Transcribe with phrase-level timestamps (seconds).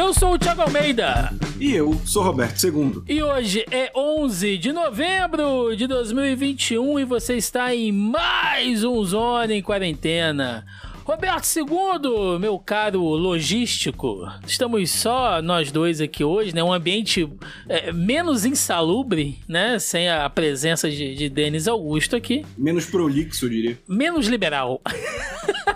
[0.00, 1.30] Eu sou o Thiago Almeida.
[1.60, 3.02] E eu sou Roberto II.
[3.06, 9.52] E hoje é 11 de novembro de 2021 e você está em mais um Zona
[9.52, 10.64] em Quarentena.
[11.04, 16.64] Roberto II, meu caro logístico, estamos só nós dois aqui hoje, né?
[16.64, 17.28] Um ambiente
[17.68, 19.78] é, menos insalubre, né?
[19.78, 22.46] Sem a presença de, de Denis Augusto aqui.
[22.56, 23.78] Menos prolixo, eu diria.
[23.86, 24.80] Menos liberal.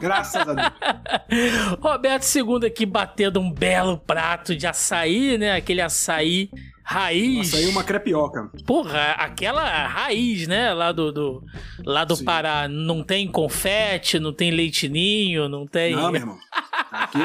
[0.00, 0.68] Graças a Deus.
[1.80, 5.52] Roberto II aqui batendo um belo prato de açaí, né?
[5.52, 6.50] Aquele açaí
[6.82, 7.54] raiz.
[7.54, 8.50] Açaí uma crepioca.
[8.66, 10.72] Porra, aquela raiz, né?
[10.72, 11.44] Lá do, do
[11.84, 12.66] lá do Pará.
[12.66, 15.94] Não tem confete, não tem leitinho, não tem.
[15.94, 16.38] Não, meu irmão.
[16.90, 17.18] Aqui,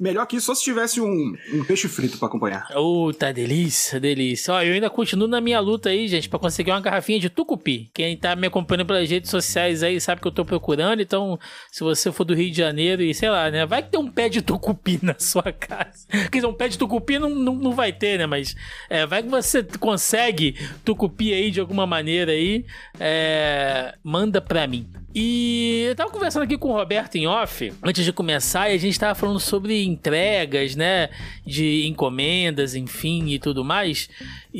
[0.00, 2.66] melhor que isso só se tivesse um, um peixe frito para acompanhar.
[2.74, 4.54] Oh, tá delícia, delícia.
[4.54, 7.90] Ó, eu ainda continuo na minha luta aí, gente, para conseguir uma garrafinha de tucupi.
[7.94, 11.38] Quem tá me acompanhando pelas redes sociais aí sabe que eu tô procurando, então
[11.70, 14.10] se você for do Rio de Janeiro e sei lá, né, vai que tem um
[14.10, 16.06] pé de tucupi na sua casa.
[16.08, 18.56] Quer dizer, um pé de tucupi não, não, não vai ter, né, mas
[18.90, 22.64] é, vai que você consegue tucupi aí de alguma maneira aí,
[22.98, 24.88] é, manda pra mim.
[25.20, 28.78] E eu tava conversando aqui com o Roberto em off, antes de começar, e a
[28.78, 31.10] gente tava falando sobre entregas, né?
[31.44, 34.08] De encomendas, enfim, e tudo mais.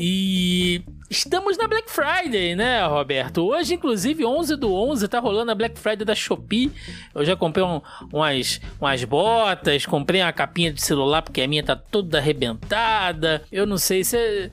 [0.01, 3.45] E estamos na Black Friday, né, Roberto?
[3.45, 6.71] Hoje, inclusive, 11 do 11, tá rolando a Black Friday da Shopee.
[7.13, 7.81] Eu já comprei um,
[8.13, 13.43] umas, umas botas, comprei uma capinha de celular, porque a minha tá toda arrebentada.
[13.51, 14.49] Eu não sei, você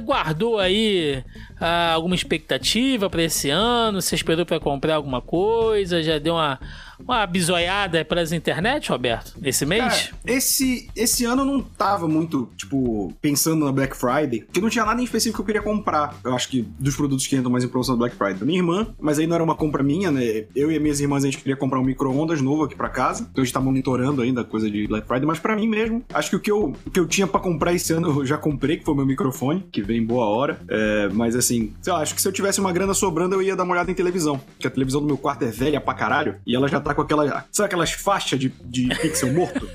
[0.00, 1.22] guardou aí
[1.60, 4.02] ah, alguma expectativa para esse ano?
[4.02, 6.02] Você esperou para comprar alguma coisa?
[6.02, 6.58] Já deu uma
[6.98, 9.82] uma bisoiada pras internet, Roberto, esse mês?
[9.82, 14.68] Cara, esse, esse ano eu não tava muito, tipo, pensando na Black Friday, porque não
[14.68, 16.14] tinha nada em específico que eu queria comprar.
[16.24, 18.34] Eu acho que dos produtos que entram mais em promoção da Black Friday.
[18.34, 20.44] Da minha irmã, mas aí não era uma compra minha, né?
[20.54, 23.26] Eu e as minhas irmãs, a gente queria comprar um micro-ondas novo aqui pra casa.
[23.30, 26.04] Então a gente tá monitorando ainda a coisa de Black Friday, mas para mim mesmo,
[26.12, 28.36] acho que o que eu, o que eu tinha para comprar esse ano eu já
[28.36, 30.60] comprei, que foi o meu microfone, que vem boa hora.
[30.68, 33.56] É, mas assim, sei lá, acho que se eu tivesse uma grana sobrando, eu ia
[33.56, 34.38] dar uma olhada em televisão.
[34.38, 37.02] Porque a televisão do meu quarto é velha pra caralho, e ela já tá com
[37.02, 37.44] aquela.
[37.52, 39.68] Sabe aquelas faixas de, de pixel morto?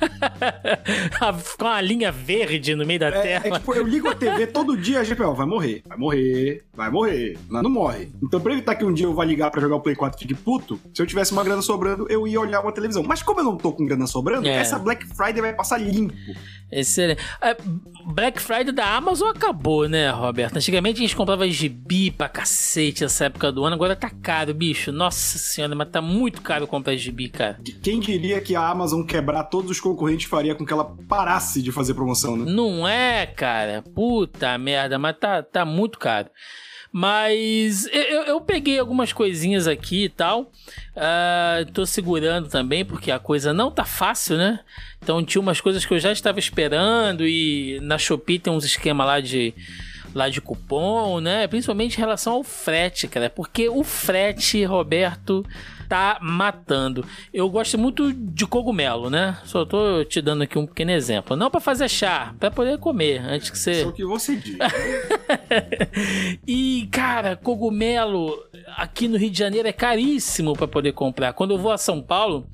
[1.57, 3.47] com a linha verde no meio da é, tela.
[3.47, 6.63] É tipo, eu ligo a TV todo dia, a gente, ó, vai morrer, vai morrer,
[6.73, 7.37] vai morrer.
[7.49, 8.11] Mas não morre.
[8.21, 10.21] Então, pra evitar que um dia eu vá ligar pra jogar o Play 4 e
[10.21, 13.03] fique puto, se eu tivesse uma grana sobrando, eu ia olhar uma televisão.
[13.03, 14.55] Mas como eu não tô com grana sobrando, é.
[14.55, 16.13] essa Black Friday vai passar limpo.
[16.71, 17.21] Excelente.
[18.05, 20.57] Black Friday da Amazon acabou, né, Roberto?
[20.57, 24.91] Antigamente a gente comprava gibi pra cacete essa época do ano, agora tá caro, bicho.
[24.91, 27.59] Nossa senhora, mas tá muito caro comprar gibi, cara.
[27.81, 31.71] Quem diria que a Amazon quebrar todos os concorrentes faria com que ela parasse de
[31.71, 32.51] fazer promoção, né?
[32.51, 33.83] Não é, cara.
[33.95, 36.29] Puta merda, mas tá, tá muito caro.
[36.95, 40.51] Mas eu, eu peguei algumas coisinhas aqui e tal.
[40.95, 44.59] Uh, tô segurando também, porque a coisa não tá fácil, né?
[45.01, 47.27] Então tinha umas coisas que eu já estava esperando.
[47.27, 49.55] E na Shopee tem uns esquemas lá de
[50.13, 51.47] lá de cupom, né?
[51.47, 53.27] Principalmente em relação ao frete, cara.
[53.27, 55.43] Porque o frete, Roberto,
[55.87, 57.05] tá matando.
[57.33, 59.37] Eu gosto muito de cogumelo, né?
[59.45, 61.35] Só tô te dando aqui um pequeno exemplo.
[61.35, 63.83] Não para fazer chá, para poder comer antes que você.
[63.83, 64.57] Só que você diz.
[66.47, 68.37] e cara, cogumelo
[68.77, 71.33] aqui no Rio de Janeiro é caríssimo para poder comprar.
[71.33, 72.47] Quando eu vou a São Paulo,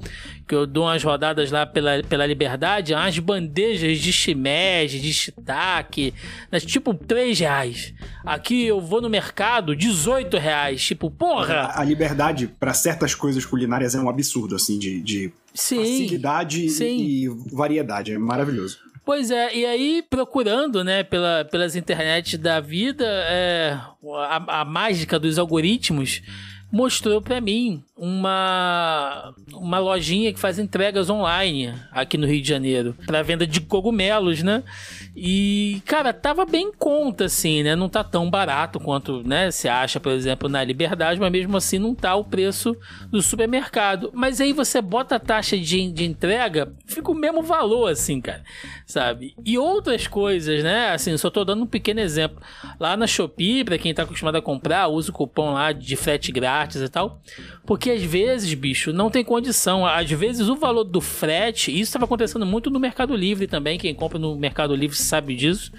[0.47, 6.13] que eu dou umas rodadas lá pela, pela Liberdade, as bandejas de shimeji, de shiitake,
[6.51, 6.59] né?
[6.59, 7.94] tipo 3 reais.
[8.25, 10.84] Aqui eu vou no mercado, 18 reais.
[10.84, 11.53] Tipo, porra!
[11.53, 16.69] A, a Liberdade, para certas coisas culinárias, é um absurdo, assim, de, de sim, facilidade
[16.69, 16.97] sim.
[16.97, 18.13] E, e variedade.
[18.13, 18.80] É maravilhoso.
[19.06, 23.78] Pois é, e aí procurando, né, pela, pelas internet da vida, é,
[24.29, 26.22] a, a mágica dos algoritmos
[26.72, 32.95] mostrou para mim uma, uma lojinha que faz entregas online aqui no Rio de Janeiro
[33.05, 34.63] para venda de cogumelos, né?
[35.13, 37.75] E, cara, tava bem em conta, assim, né?
[37.75, 39.51] Não tá tão barato quanto, né?
[39.51, 42.75] Você acha, por exemplo, na Liberdade, mas mesmo assim não tá o preço
[43.09, 44.11] do supermercado.
[44.13, 48.43] Mas aí você bota a taxa de, de entrega, fica o mesmo valor, assim, cara,
[48.85, 49.35] sabe?
[49.45, 50.91] E outras coisas, né?
[50.91, 52.41] Assim, só tô dando um pequeno exemplo.
[52.79, 56.31] Lá na Shopee, pra quem tá acostumado a comprar, usa o cupom lá de frete
[56.31, 57.22] grátis e tal.
[57.66, 59.86] Porque às vezes, bicho, não tem condição.
[59.86, 63.78] Às vezes o valor do frete, isso estava acontecendo muito no Mercado Livre também.
[63.78, 65.72] Quem compra no Mercado Livre sabe disso.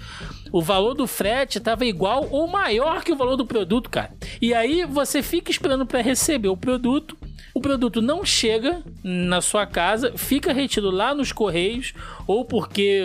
[0.51, 4.13] O valor do frete estava igual ou maior que o valor do produto, cara.
[4.41, 7.17] E aí você fica esperando para receber o produto
[7.53, 11.93] o produto não chega na sua casa, fica retido lá nos correios,
[12.25, 13.03] ou porque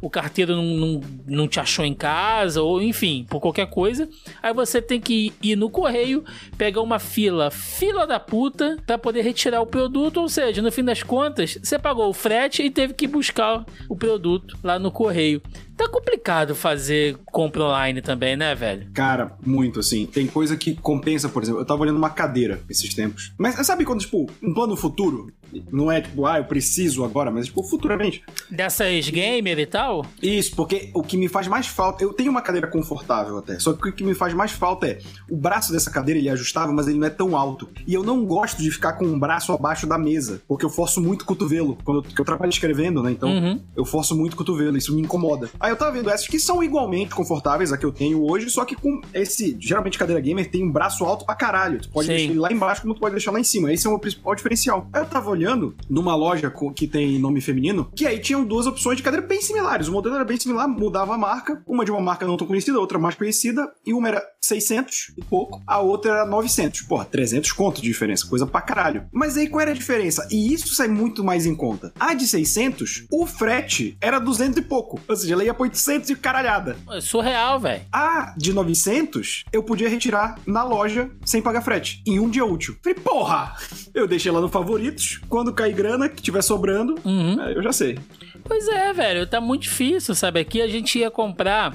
[0.00, 4.08] o, carteiro não, não, não te achou em casa, ou enfim, por qualquer coisa.
[4.42, 6.24] Aí você tem que ir no correio,
[6.56, 10.84] pegar uma fila, fila da puta, para poder retirar o produto, ou seja, no fim
[10.84, 15.42] das contas, você pagou o frete e teve que buscar o produto lá no correio.
[15.76, 18.88] Tá complicado fazer compra online também, né, velho?
[18.94, 20.06] Cara, muito assim.
[20.06, 21.60] Tem coisa que compensa, por exemplo.
[21.60, 23.32] Eu tava olhando uma cadeira esses tempos.
[23.36, 25.32] Mas sabe quando, tipo, um plano futuro?
[25.70, 28.22] Não é tipo, ah, eu preciso agora, mas tipo, futuramente.
[28.50, 30.06] Dessas gamer e tal?
[30.22, 32.02] Isso, porque o que me faz mais falta.
[32.02, 33.58] Eu tenho uma cadeira confortável até.
[33.58, 34.98] Só que o que me faz mais falta é
[35.30, 37.68] o braço dessa cadeira ele é ajustável, mas ele não é tão alto.
[37.86, 41.00] E eu não gosto de ficar com o braço abaixo da mesa, porque eu forço
[41.00, 41.78] muito o cotovelo.
[41.84, 43.12] Quando eu, eu trabalho escrevendo, né?
[43.12, 43.60] Então uhum.
[43.76, 45.50] eu forço muito o cotovelo, isso me incomoda.
[45.58, 48.64] Aí eu tava vendo essas que são igualmente confortáveis a que eu tenho hoje, só
[48.64, 49.56] que com esse.
[49.60, 51.80] Geralmente cadeira gamer tem um braço alto pra caralho.
[51.80, 52.14] Tu pode Sim.
[52.14, 53.72] deixar ele lá embaixo, como tu pode deixar lá em cima.
[53.72, 54.88] Esse é o principal diferencial.
[54.92, 55.43] Aí eu tava olhando
[55.88, 59.88] numa loja que tem nome feminino, que aí tinham duas opções de cadeira bem similares.
[59.88, 61.62] O modelo era bem similar, mudava a marca.
[61.66, 63.72] Uma de uma marca não tão conhecida, outra mais conhecida.
[63.86, 66.82] E uma era 600 e pouco, a outra era 900.
[66.82, 69.06] Porra, 300 conto de diferença, coisa pra caralho.
[69.12, 70.26] Mas aí qual era a diferença?
[70.30, 71.92] E isso sai muito mais em conta.
[71.98, 75.00] A de 600, o frete era 200 e pouco.
[75.08, 76.76] Ou seja, ela ia pra 800 800 e caralhada.
[76.90, 77.82] É surreal, velho.
[77.92, 82.76] A de 900, eu podia retirar na loja sem pagar frete, em um dia útil.
[82.82, 83.54] Falei, porra!
[83.92, 85.20] Eu deixei lá no favoritos.
[85.28, 87.40] Quando cair grana, que tiver sobrando, uhum.
[87.50, 87.98] eu já sei.
[88.42, 90.40] Pois é, velho, tá muito difícil, sabe?
[90.40, 91.74] Aqui a gente ia comprar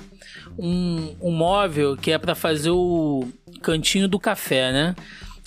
[0.60, 3.28] um, um móvel que é para fazer o
[3.62, 4.96] cantinho do café, né?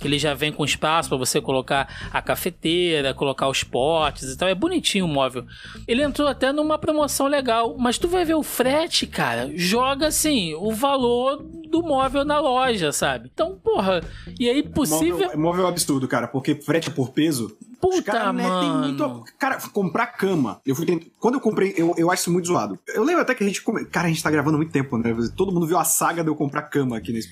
[0.02, 4.36] que ele já vem com espaço para você colocar a cafeteira, colocar os potes e
[4.36, 4.48] tal.
[4.48, 5.46] É bonitinho o móvel.
[5.86, 10.54] Ele entrou até numa promoção legal, mas tu vai ver o frete, cara, joga assim
[10.54, 13.30] o valor do móvel na loja, sabe?
[13.32, 14.02] Então, porra,
[14.40, 15.18] e aí possível.
[15.18, 18.78] Móvel, móvel absurdo, cara, porque frete por peso Puta, cara, né, mano.
[18.78, 19.24] muito.
[19.36, 20.60] Cara, comprar cama.
[20.64, 21.10] Eu fui.
[21.18, 22.78] Quando eu comprei, eu, eu acho isso muito zoado.
[22.94, 23.60] Eu lembro até que a gente.
[23.60, 23.84] Come...
[23.86, 25.12] Cara, a gente tá gravando muito tempo, né?
[25.36, 27.28] Todo mundo viu a saga de eu comprar cama aqui nesse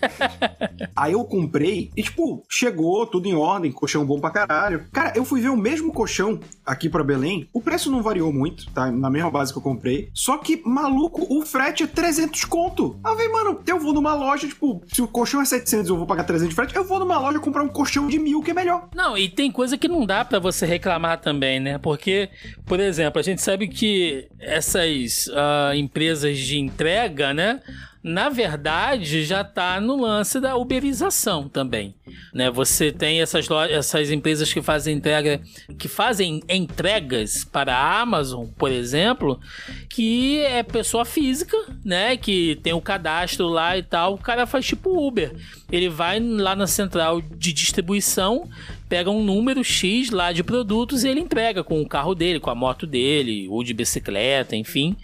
[0.97, 4.87] Aí eu comprei e, tipo, chegou tudo em ordem, colchão bom pra caralho.
[4.93, 7.49] Cara, eu fui ver o mesmo colchão aqui pra Belém.
[7.53, 8.91] O preço não variou muito, tá?
[8.91, 10.11] Na mesma base que eu comprei.
[10.13, 12.99] Só que, maluco, o frete é 300 conto.
[13.05, 16.07] Ah, vem, mano, eu vou numa loja, tipo, se o colchão é 700 eu vou
[16.07, 18.55] pagar 300 de frete, eu vou numa loja comprar um colchão de mil que é
[18.55, 18.89] melhor.
[18.95, 21.79] Não, e tem coisa que não dá pra você reclamar também, né?
[21.79, 22.29] Porque,
[22.67, 27.61] por exemplo, a gente sabe que essas uh, empresas de entrega, né?
[28.03, 31.95] na verdade já está no lance da uberização também,
[32.33, 32.51] né?
[32.51, 35.41] Você tem essas lojas, essas empresas que fazem entrega,
[35.79, 39.41] que fazem entregas para a Amazon, por exemplo,
[39.89, 42.17] que é pessoa física, né?
[42.17, 44.15] Que tem o cadastro lá e tal.
[44.15, 45.35] O cara faz tipo Uber.
[45.71, 48.49] Ele vai lá na central de distribuição,
[48.89, 52.51] pega um número X lá de produtos e ele entrega com o carro dele, com
[52.51, 54.97] a moto dele, ou de bicicleta, enfim.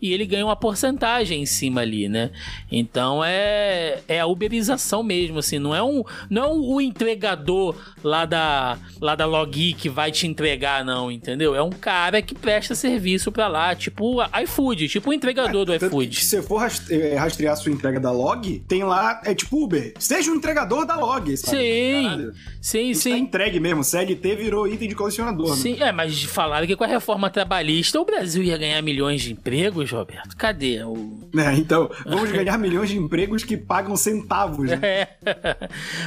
[0.00, 2.30] E ele ganha uma porcentagem em cima ali, né?
[2.72, 5.58] Então é, é a uberização mesmo, assim.
[5.58, 10.10] Não é, um, não é um, o entregador lá da, lá da Logi que vai
[10.10, 11.54] te entregar, não, entendeu?
[11.54, 15.86] É um cara que presta serviço pra lá, tipo iFood, tipo o entregador é, do
[15.86, 16.20] iFood.
[16.20, 19.94] Se você for eh, rastrear sua entrega da Log, tem lá, é tipo Uber.
[19.98, 21.56] Seja o entregador da Log, sabe?
[21.56, 22.34] Sim, Caralho.
[22.60, 23.10] sim, Isso sim.
[23.10, 23.84] Tá entregue mesmo.
[23.84, 25.50] CLT virou item de colecionador.
[25.50, 25.56] Né?
[25.56, 25.88] Sim, né?
[25.88, 29.90] é, mas falaram que com a reforma trabalhista o Brasil ia ganhar milhões de empregos,
[29.90, 30.36] Roberto.
[30.36, 31.28] Cadê o.
[31.36, 34.70] É, então, vamos ganhar milhões de empregos que pagam centavos.
[34.70, 34.74] Né?
[34.84, 35.08] É.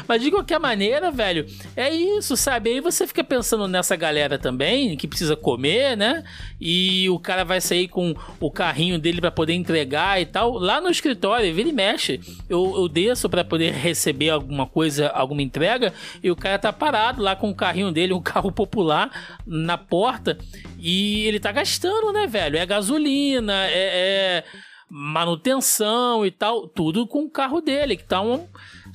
[0.08, 1.46] Mas de qualquer maneira, velho,
[1.76, 2.70] é isso, sabe?
[2.70, 6.24] Aí você fica pensando nessa galera também que precisa comer, né?
[6.62, 10.54] E o cara vai sair com o carrinho dele para poder entregar e tal.
[10.54, 12.20] Lá no escritório, vira e mexe.
[12.48, 15.92] Eu, eu desço para poder receber alguma coisa, alguma entrega,
[16.22, 20.38] e o cara tá parado lá com o carrinho dele, um carro popular, na porta.
[20.78, 22.58] E ele tá gastando, né, velho?
[22.58, 24.44] É gasolina, é, é
[24.90, 28.48] manutenção e tal, tudo com o carro dele, que tá um.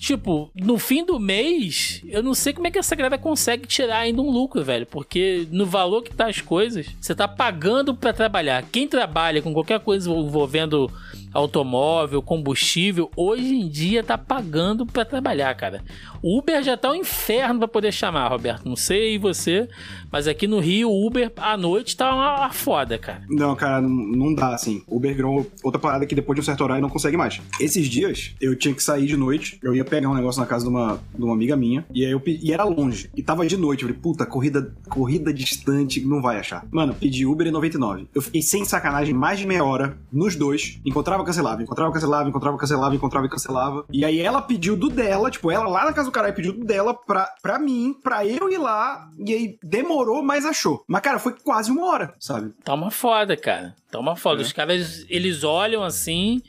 [0.02, 3.98] Tipo, no fim do mês, eu não sei como é que essa galera consegue tirar
[3.98, 4.84] ainda um lucro, velho.
[4.84, 8.64] Porque no valor que tá as coisas, você tá pagando para trabalhar.
[8.64, 10.90] Quem trabalha com qualquer coisa envolvendo
[11.32, 15.84] automóvel, combustível, hoje em dia tá pagando para trabalhar, cara.
[16.20, 18.68] O Uber já tá um inferno para poder chamar, Roberto.
[18.68, 19.68] Não sei você,
[20.12, 23.22] mas aqui no Rio, o Uber à noite tá uma, foda, cara.
[23.28, 24.82] Não, cara, não dá, assim.
[24.86, 27.40] Uber virou outra parada que depois de um certo horário não consegue mais.
[27.60, 30.64] Esses dias, eu tinha que sair de noite, eu ia pegar um negócio na casa
[30.64, 33.56] de uma, de uma amiga minha, e aí eu e era longe, e tava de
[33.56, 33.82] noite.
[33.82, 36.66] Eu falei, puta, corrida, corrida distante, não vai achar.
[36.70, 38.08] Mano, pedi Uber em 99.
[38.14, 42.28] Eu fiquei sem sacanagem mais de meia hora nos dois, encontrava encontrava, cancelava, encontrava, cancelava,
[42.28, 43.84] encontrava, cancelava, encontrava e cancelava.
[43.92, 46.64] E aí ela pediu do dela, tipo, ela lá na casa do caralho pediu do
[46.64, 50.84] dela pra, pra mim, pra eu ir lá, e aí demorou, mas achou.
[50.86, 52.52] Mas, cara, foi quase uma hora, sabe?
[52.64, 53.74] Tá uma foda, cara.
[53.90, 54.42] Tá uma foda.
[54.42, 54.44] É.
[54.44, 56.42] Os caras, eles olham assim,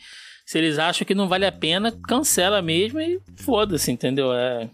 [0.45, 4.33] se eles acham que não vale a pena, cancela mesmo e foda-se, entendeu?
[4.33, 4.69] É.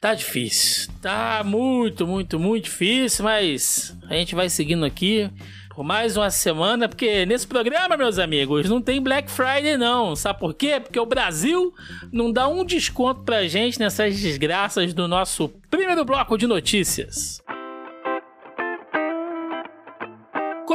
[0.00, 0.90] Tá difícil.
[1.00, 5.30] Tá muito, muito, muito difícil, mas a gente vai seguindo aqui
[5.74, 10.14] por mais uma semana, porque nesse programa, meus amigos, não tem Black Friday não.
[10.14, 10.78] Sabe por quê?
[10.78, 11.74] Porque o Brasil
[12.12, 17.42] não dá um desconto pra gente nessas desgraças do nosso primeiro bloco de notícias.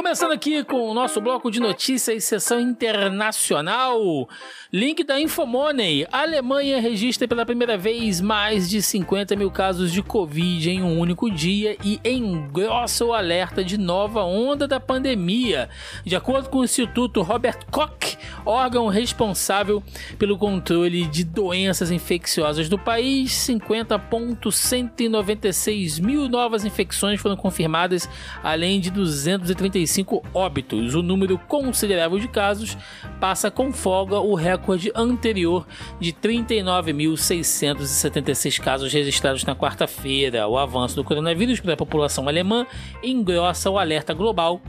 [0.00, 4.26] Começando aqui com o nosso bloco de notícias, sessão internacional.
[4.72, 6.06] Link da Infomoney.
[6.10, 10.98] A Alemanha registra pela primeira vez mais de 50 mil casos de Covid em um
[10.98, 15.68] único dia e engrossa o alerta de nova onda da pandemia.
[16.02, 18.16] De acordo com o Instituto Robert Koch,
[18.46, 19.82] órgão responsável
[20.18, 28.08] pelo controle de doenças infecciosas do país, 50.196 mil novas infecções foram confirmadas,
[28.42, 29.89] além de 235
[30.32, 30.94] óbitos.
[30.94, 32.78] O número considerável de casos
[33.18, 35.66] passa com folga o recorde anterior
[35.98, 40.46] de 39.676 casos registrados na quarta-feira.
[40.46, 42.66] O avanço do coronavírus para a população alemã
[43.02, 44.60] engrossa o alerta global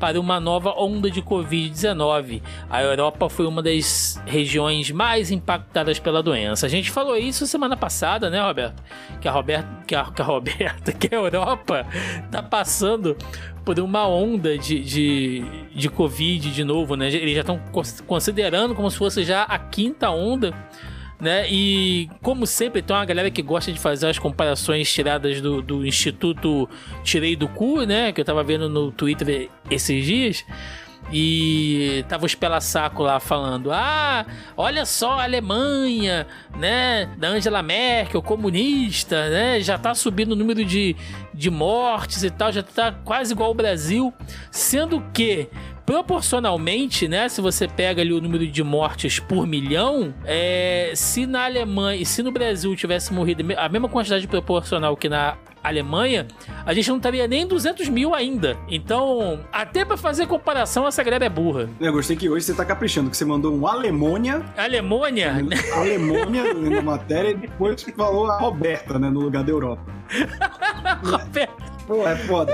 [0.00, 2.42] para uma nova onda de Covid-19.
[2.70, 6.64] A Europa foi uma das regiões mais impactadas pela doença.
[6.64, 8.82] A gente falou isso semana passada, né, Roberto?
[9.20, 11.86] Que a Roberta, que a, que a Roberta, que a Europa
[12.30, 13.14] tá passando
[13.62, 17.08] por uma onda de, de, de Covid de novo, né?
[17.08, 17.60] Eles já estão
[18.06, 20.54] considerando como se fosse já a quinta onda
[21.20, 21.46] né?
[21.50, 25.86] E como sempre, tem uma galera que gosta de fazer as comparações tiradas do, do
[25.86, 26.68] Instituto
[27.04, 28.12] Tirei do Cu, né?
[28.12, 30.44] Que eu tava vendo no Twitter esses dias.
[31.12, 34.24] E tava os pela-saco lá falando: Ah,
[34.56, 37.06] olha só a Alemanha, né?
[37.18, 39.60] Da Angela Merkel, comunista, né?
[39.60, 40.94] Já tá subindo o número de,
[41.34, 44.14] de mortes e tal, já tá quase igual ao Brasil.
[44.52, 45.48] Sendo que
[45.90, 47.28] proporcionalmente, né?
[47.28, 52.06] Se você pega ali o número de mortes por milhão, é, se na Alemanha e
[52.06, 56.28] se no Brasil tivesse morrido a mesma quantidade proporcional que na Alemanha,
[56.64, 58.56] a gente não estaria nem 200 mil ainda.
[58.68, 61.68] Então, até para fazer comparação, essa galera é burra.
[61.80, 64.44] Eu gostei que hoje você tá caprichando, que você mandou um Alemônia.
[64.56, 65.44] Alemônia?
[65.74, 69.82] Alemônia na matéria e depois falou a Roberta, né, no lugar da Europa.
[71.02, 71.79] Roberta.
[71.90, 72.52] Pô, é foda.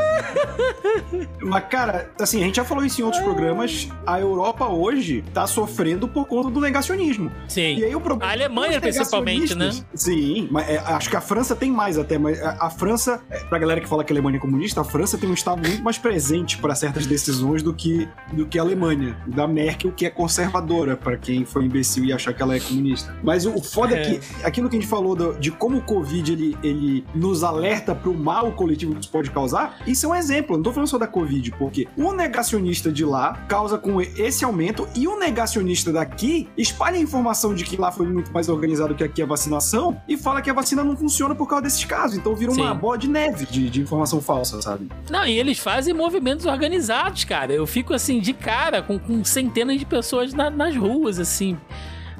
[1.42, 3.86] Mas, cara, assim, a gente já falou isso em outros programas.
[4.06, 7.30] A Europa hoje tá sofrendo por conta do negacionismo.
[7.46, 7.76] Sim.
[7.76, 8.32] E aí o problema.
[8.32, 9.70] A Alemanha, principalmente, né?
[9.92, 13.40] Sim, mas é, acho que a França tem mais até, mas a, a França, é,
[13.40, 15.84] pra galera que fala que a Alemanha é comunista, a França tem um Estado muito
[15.84, 19.18] mais presente para certas decisões do que, do que a Alemanha.
[19.26, 23.14] Da Merkel, que é conservadora, para quem foi imbecil e achar que ela é comunista.
[23.22, 25.76] Mas o, o foda é, é que aquilo que a gente falou do, de como
[25.76, 30.06] o Covid ele, ele nos alerta pro mal coletivo que isso pode pode causar, isso
[30.06, 30.56] é um exemplo.
[30.56, 34.88] não tô falando só da Covid, porque o negacionista de lá causa com esse aumento
[34.94, 39.04] e o negacionista daqui espalha a informação de que lá foi muito mais organizado que
[39.04, 42.16] aqui a vacinação e fala que a vacina não funciona por causa desses casos.
[42.16, 44.88] Então vira uma bola de neve de, de informação falsa, sabe?
[45.10, 47.52] Não, e eles fazem movimentos organizados, cara.
[47.52, 51.56] Eu fico assim de cara com, com centenas de pessoas na, nas ruas, assim.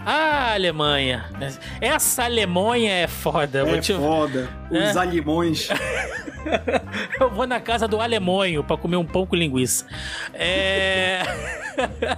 [0.08, 1.24] Ah, Alemanha.
[1.80, 3.68] Essa Alemanha é foda.
[3.68, 3.92] É te...
[3.92, 4.48] foda.
[4.70, 4.98] Os é.
[5.00, 5.68] alemões.
[7.18, 9.84] Eu vou na casa do alemonho pra comer um pouco linguiça.
[10.32, 11.22] É.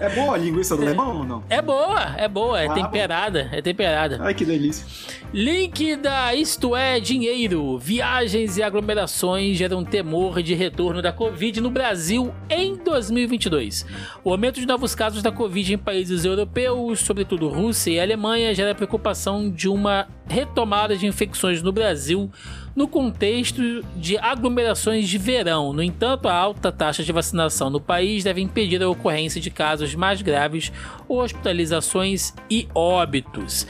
[0.01, 1.43] É boa a linguiça do alemão ou não?
[1.49, 4.19] É boa, é boa, é ah, temperada, é temperada.
[4.21, 4.87] Ai, que delícia.
[5.33, 7.79] Link da Isto É Dinheiro.
[7.79, 13.85] Viagens e aglomerações geram temor de retorno da Covid no Brasil em 2022.
[14.25, 18.75] O aumento de novos casos da Covid em países europeus, sobretudo Rússia e Alemanha, gera
[18.75, 22.31] preocupação de uma retomada de infecções no Brasil
[22.77, 25.73] no contexto de aglomerações de verão.
[25.73, 29.97] No entanto, a alta taxa de vacinação no país deve impedir a ocorrência de casos
[29.97, 30.71] mais graves,
[31.09, 33.67] hospitalizações e óbitos.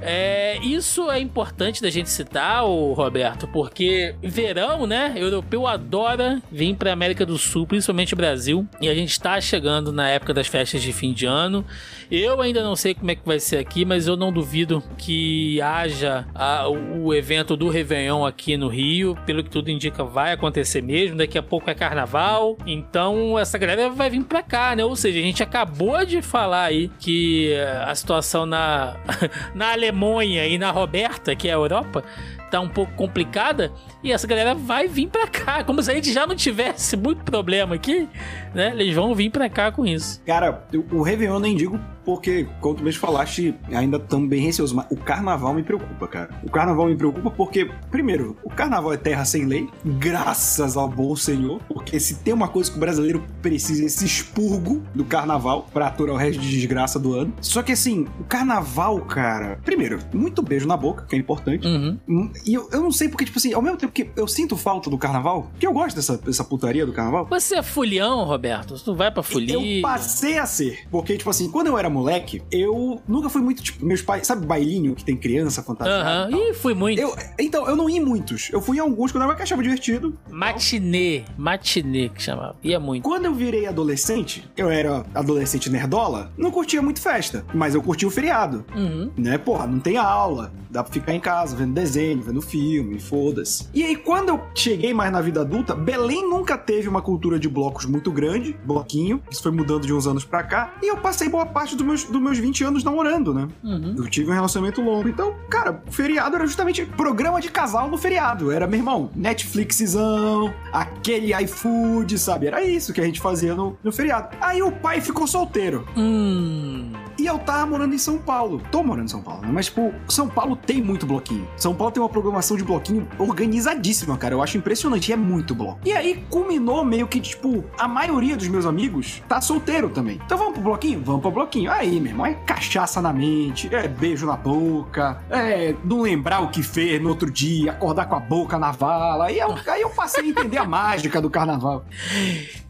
[0.00, 5.12] É, isso é importante da gente citar, o Roberto, porque verão, né?
[5.16, 9.92] Europeu adora vir para América do Sul, principalmente o Brasil, e a gente está chegando
[9.92, 11.64] na época das festas de fim de ano.
[12.10, 15.60] Eu ainda não sei como é que vai ser aqui, mas eu não duvido que
[15.60, 19.16] haja a, o evento do Réveillon aqui no Rio.
[19.26, 21.18] Pelo que tudo indica, vai acontecer mesmo.
[21.18, 24.84] Daqui a pouco é carnaval, então essa galera vai vir para cá, né?
[24.84, 27.52] Ou seja, a gente acabou de falar aí que
[27.84, 28.96] a situação na,
[29.54, 32.04] na Alemanha Alemanha e na Roberta, que é a Europa,
[32.50, 36.12] tá um pouco complicada e essa galera vai vir para cá, como se a gente
[36.12, 38.08] já não tivesse muito problema aqui,
[38.54, 38.70] né?
[38.74, 40.22] Eles vão vir para cá com isso.
[40.24, 41.78] Cara, o Réveillon nem digo
[42.08, 46.30] porque, como tu mesmo falaste, ainda estamos bem receosos, mas o carnaval me preocupa, cara.
[46.42, 51.14] O carnaval me preocupa porque, primeiro, o carnaval é terra sem lei, graças ao bom
[51.14, 55.88] senhor, porque se tem uma coisa que o brasileiro precisa, esse expurgo do carnaval pra
[55.88, 57.34] aturar o resto de desgraça do ano.
[57.42, 61.66] Só que assim, o carnaval, cara, primeiro, muito beijo na boca, que é importante.
[61.66, 62.32] Uhum.
[62.46, 64.88] E eu, eu não sei porque, tipo assim, ao mesmo tempo que eu sinto falta
[64.88, 68.82] do carnaval, que eu gosto dessa, dessa putaria do carnaval, Você é fulião, Roberto?
[68.82, 69.56] Tu vai pra folia?
[69.56, 70.86] eu passei a ser.
[70.90, 74.46] Porque, tipo assim, quando eu era moleque, eu nunca fui muito, tipo, meus pais, sabe
[74.46, 76.26] bailinho que tem criança fantasiada?
[76.26, 76.50] Aham.
[76.50, 77.00] Ih, fui muito.
[77.00, 78.50] Eu, então, eu não ia em muitos.
[78.52, 80.18] Eu fui em alguns quando eu era que achava divertido.
[80.30, 81.24] Matinê.
[81.36, 82.56] Matinê que chamava.
[82.62, 83.02] Ia muito.
[83.04, 88.08] Quando eu virei adolescente, eu era adolescente nerdola, não curtia muito festa, mas eu curtia
[88.08, 88.64] o feriado.
[88.74, 89.10] Uhum.
[89.16, 93.68] Né, porra, não tem aula, dá pra ficar em casa vendo desenho, vendo filme, foda-se.
[93.74, 97.48] E aí, quando eu cheguei mais na vida adulta, Belém nunca teve uma cultura de
[97.48, 101.28] blocos muito grande, bloquinho, isso foi mudando de uns anos pra cá, e eu passei
[101.28, 103.48] boa parte dos meus, dos meus 20 anos namorando, né?
[103.62, 103.94] Uhum.
[103.98, 105.08] Eu tive um relacionamento longo.
[105.08, 108.50] Então, cara, o feriado era justamente programa de casal no feriado.
[108.50, 112.46] Era, meu irmão, Netflixzão, aquele iFood, sabe?
[112.46, 114.36] Era isso que a gente fazia no, no feriado.
[114.40, 115.86] Aí o pai ficou solteiro.
[115.96, 116.92] Hum.
[117.18, 118.62] E eu tava morando em São Paulo.
[118.70, 119.48] Tô morando em São Paulo, né?
[119.52, 121.48] Mas, tipo, São Paulo tem muito bloquinho.
[121.56, 124.34] São Paulo tem uma programação de bloquinho organizadíssima, cara.
[124.34, 125.08] Eu acho impressionante.
[125.08, 125.80] E é muito bloco.
[125.84, 130.20] E aí culminou meio que, tipo, a maioria dos meus amigos tá solteiro também.
[130.24, 131.02] Então vamos pro bloquinho?
[131.04, 131.72] Vamos pro bloquinho.
[131.72, 136.50] Aí, meu irmão, é cachaça na mente, é beijo na boca, é não lembrar o
[136.50, 139.26] que fez no outro dia, acordar com a boca na vala.
[139.26, 141.84] Aí eu, aí eu passei a entender a mágica do carnaval.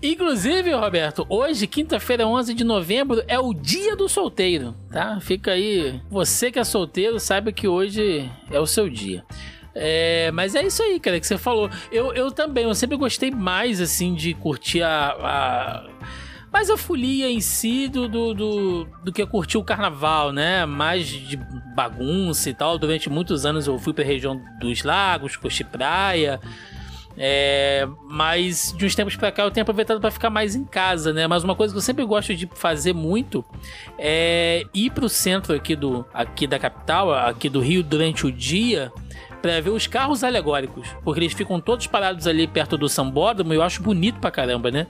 [0.02, 4.37] Inclusive, Roberto, hoje, quinta-feira, 11 de novembro, é o dia do solteiro,
[4.92, 5.18] tá?
[5.20, 6.00] Fica aí.
[6.10, 9.24] Você que é solteiro sabe que hoje é o seu dia.
[9.74, 11.70] É, mas é isso aí, cara, que você falou.
[11.92, 15.16] Eu, eu também, eu sempre gostei mais, assim, de curtir a.
[15.20, 15.90] a...
[16.52, 20.64] Mais a folia em si do, do, do, do que curtir o carnaval, né?
[20.64, 21.36] Mais de
[21.76, 22.78] bagunça e tal.
[22.78, 26.40] Durante muitos anos eu fui pra região dos lagos, curti praia.
[27.20, 31.12] É, mas de uns tempos pra cá eu tenho aproveitado pra ficar mais em casa,
[31.12, 31.26] né?
[31.26, 33.44] Mas uma coisa que eu sempre gosto de fazer muito
[33.98, 38.92] é ir pro centro aqui, do, aqui da capital, aqui do Rio, durante o dia
[39.42, 40.88] pra ver os carros alegóricos.
[41.02, 44.70] Porque eles ficam todos parados ali perto do sambódromo e eu acho bonito pra caramba,
[44.70, 44.86] né?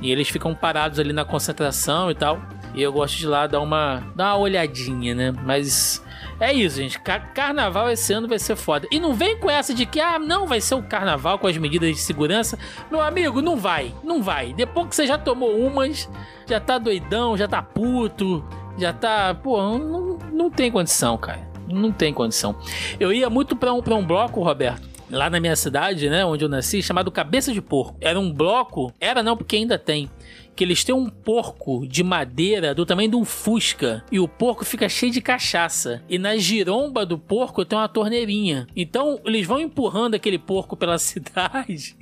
[0.00, 2.40] E eles ficam parados ali na concentração e tal.
[2.74, 5.32] E eu gosto de lá dar uma, dar uma olhadinha, né?
[5.44, 6.03] Mas
[6.40, 6.98] é isso, gente.
[7.00, 8.86] Car- carnaval esse ano vai ser foda.
[8.90, 11.56] E não vem com essa de que, ah, não vai ser o carnaval com as
[11.56, 12.58] medidas de segurança.
[12.90, 13.94] Meu amigo, não vai.
[14.02, 14.52] Não vai.
[14.52, 16.08] Depois que você já tomou umas,
[16.48, 18.44] já tá doidão, já tá puto,
[18.78, 19.34] já tá.
[19.34, 21.48] Pô, não, não tem condição, cara.
[21.68, 22.54] Não tem condição.
[23.00, 24.92] Eu ia muito pra um, pra um bloco, Roberto.
[25.10, 27.96] Lá na minha cidade, né, onde eu nasci, chamado Cabeça de Porco.
[28.00, 30.10] Era um bloco, era não, porque ainda tem
[30.54, 34.64] que eles têm um porco de madeira do tamanho de um fusca e o porco
[34.64, 36.02] fica cheio de cachaça.
[36.08, 38.66] E na giromba do porco tem uma torneirinha.
[38.76, 41.96] Então eles vão empurrando aquele porco pela cidade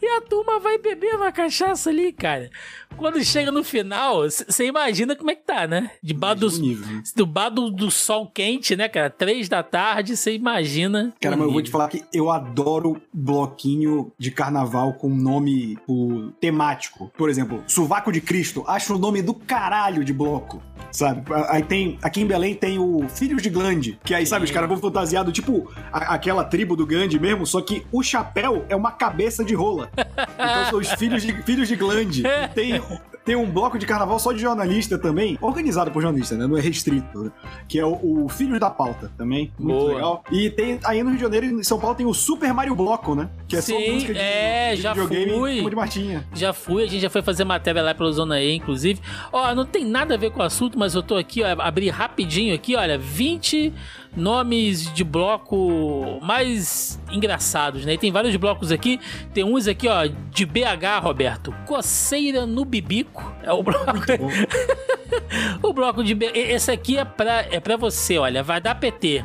[0.00, 2.50] e a turma vai bebendo a cachaça ali, cara.
[2.96, 5.92] Quando chega no final, você imagina como é que tá, né?
[6.02, 7.02] Do, Mesmo nível, né?
[7.16, 9.08] do, bar do, do sol quente, né, cara?
[9.08, 11.12] Três da tarde, você imagina.
[11.20, 15.76] Cara, o mas eu vou te falar que eu adoro bloquinho de carnaval com nome
[15.76, 17.10] tipo, temático.
[17.16, 17.62] Por exemplo,
[17.92, 18.64] Sovaco de Cristo.
[18.66, 20.62] Acho o nome do caralho de bloco.
[20.90, 21.22] Sabe?
[21.50, 21.98] Aí tem.
[22.02, 23.98] Aqui em Belém tem o Filhos de Glande.
[24.02, 27.60] Que aí, sabe, os caras vão fantasiado, tipo, a- aquela tribo do Gandhi mesmo, só
[27.60, 29.90] que o chapéu é uma cabeça de rola.
[29.94, 32.22] Então são os filhos de, filhos de Glande.
[32.26, 32.82] E Tem,
[33.24, 36.46] tem um bloco de carnaval só de jornalista também, organizado por jornalista, né?
[36.46, 37.30] Não é restrito, né?
[37.68, 39.52] Que é o, o Filhos da Pauta também.
[39.58, 39.94] Muito Boa.
[39.94, 40.24] legal.
[40.30, 42.74] E tem aí no Rio de Janeiro e em São Paulo tem o Super Mario
[42.74, 43.28] Bloco, né?
[43.46, 45.70] Que é só Sim, música de, é, de já videogame fui.
[45.70, 46.26] de Martinha.
[46.34, 49.00] Já fui, a gente já foi fazer matéria lá pela Zona E, inclusive.
[49.32, 51.88] Ó, não tem nada a ver com o assunto, mas eu tô aqui, ó, abri
[51.90, 53.72] rapidinho aqui, olha, 20
[54.16, 57.94] nomes de bloco mais engraçados, né?
[57.94, 59.00] E tem vários blocos aqui,
[59.32, 61.54] tem uns aqui, ó, de BH, Roberto.
[61.66, 63.32] Coceira no Bibico.
[63.42, 63.86] É o bloco.
[65.62, 66.30] o bloco de BH.
[66.34, 69.24] Esse aqui é pra, é pra você, olha, vai dar PT.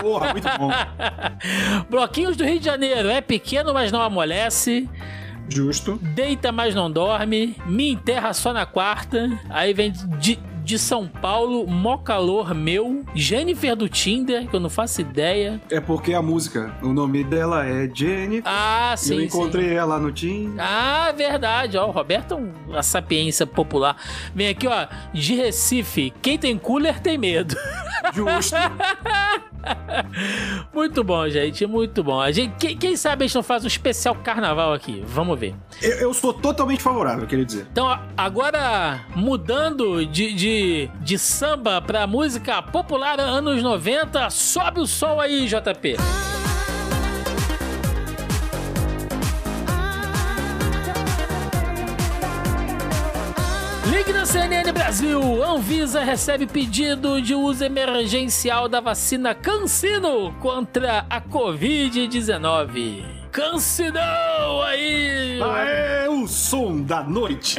[0.00, 0.70] Porra, muito bom.
[1.88, 3.08] Bloquinhos do Rio de Janeiro.
[3.08, 4.88] É pequeno, mas não amolece.
[5.48, 5.98] Justo.
[6.00, 7.56] Deita, mas não dorme.
[7.66, 9.38] Me enterra só na quarta.
[9.50, 13.04] Aí vem de, de São Paulo, Mó Calor Meu.
[13.14, 15.60] Jennifer do Tinder, que eu não faço ideia.
[15.70, 18.42] É porque a música, o nome dela é Jennifer.
[18.46, 19.26] Ah, sim, eu sim.
[19.26, 20.62] encontrei ela no Tinder.
[20.64, 21.76] Ah, verdade.
[21.76, 23.96] Ó, o Roberto é um- uma sapiência popular.
[24.34, 24.86] Vem aqui, ó.
[25.12, 26.12] De Recife.
[26.22, 27.54] Quem tem cooler tem medo.
[28.14, 28.56] Justo.
[30.74, 31.66] muito bom, gente.
[31.66, 32.20] Muito bom.
[32.20, 35.02] A gente, quem, quem sabe a gente não faz um especial carnaval aqui?
[35.06, 35.54] Vamos ver.
[35.80, 37.66] eu, eu sou totalmente favorável, queria dizer.
[37.70, 40.51] Então, agora, mudando de, de,
[41.00, 44.28] de, samba pra música popular anos 90.
[44.30, 45.96] Sobe o som aí, JP.
[53.86, 55.42] Link da CNN Brasil.
[55.42, 63.21] Anvisa recebe pedido de uso emergencial da vacina Cancino contra a Covid-19.
[63.32, 65.40] Cancidão aí!
[65.40, 67.56] Aê, o som da noite!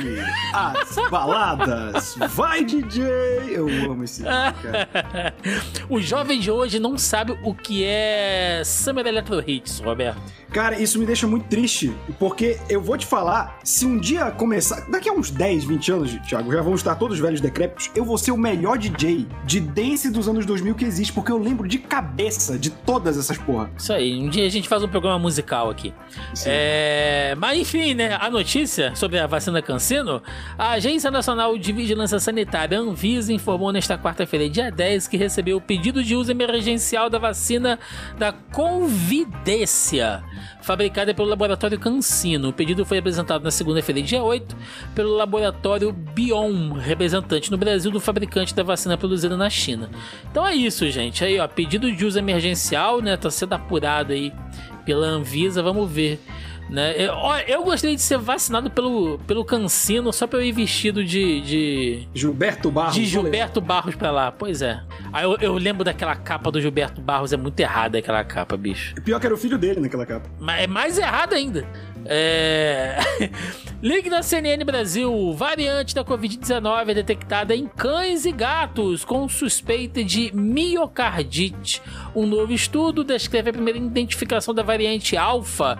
[0.53, 2.15] As baladas!
[2.29, 3.03] Vai, DJ!
[3.49, 5.33] Eu amo esse cara.
[5.89, 10.21] o jovem de hoje não sabe o que é Summer Electro Hits, Roberto.
[10.51, 14.87] Cara, isso me deixa muito triste, porque eu vou te falar, se um dia começar,
[14.87, 18.19] daqui a uns 10, 20 anos, Thiago, já vamos estar todos velhos decrépitos, eu vou
[18.19, 21.79] ser o melhor DJ de dance dos anos 2000 que existe, porque eu lembro de
[21.79, 23.71] cabeça de todas essas porra.
[23.75, 25.93] Isso aí, um dia a gente faz um programa musical aqui.
[26.45, 27.35] É...
[27.37, 30.21] Mas enfim, né, a notícia sobre a vacina Cancino,
[30.57, 35.61] a Agência Nacional de Vigilância Sanitária, Anvisa, informou nesta quarta-feira, dia 10, que recebeu o
[35.61, 37.79] pedido de uso emergencial da vacina
[38.17, 40.23] da Convidência
[40.63, 42.49] fabricada pelo laboratório Cancino.
[42.49, 44.55] O pedido foi apresentado na segunda-feira, dia 8,
[44.95, 49.89] pelo laboratório Bion, representante no Brasil do fabricante da vacina produzida na China.
[50.31, 51.23] Então é isso, gente.
[51.23, 53.17] Aí, ó, pedido de uso emergencial, né?
[53.17, 54.31] Tá sendo apurado aí
[54.85, 56.19] pela Anvisa, vamos ver.
[56.69, 56.95] Né?
[56.97, 57.13] Eu,
[57.47, 61.41] eu gostaria de ser vacinado pelo, pelo Cancino só pra eu ir vestido de.
[61.41, 62.95] de Gilberto Barros.
[62.95, 64.31] De Gilberto Barros pra lá.
[64.31, 64.81] Pois é.
[65.11, 68.95] Aí eu, eu, lembro daquela capa do Gilberto Barros, é muito errada aquela capa, bicho.
[69.03, 70.29] Pior que era o filho dele naquela capa.
[70.39, 71.67] Mas é mais errado ainda.
[72.05, 72.97] É...
[73.83, 75.33] Link CNN Brasil.
[75.33, 81.81] Variante da Covid-19 é detectada em cães e gatos com suspeita de miocardite.
[82.15, 85.77] Um novo estudo descreve a primeira identificação da variante alfa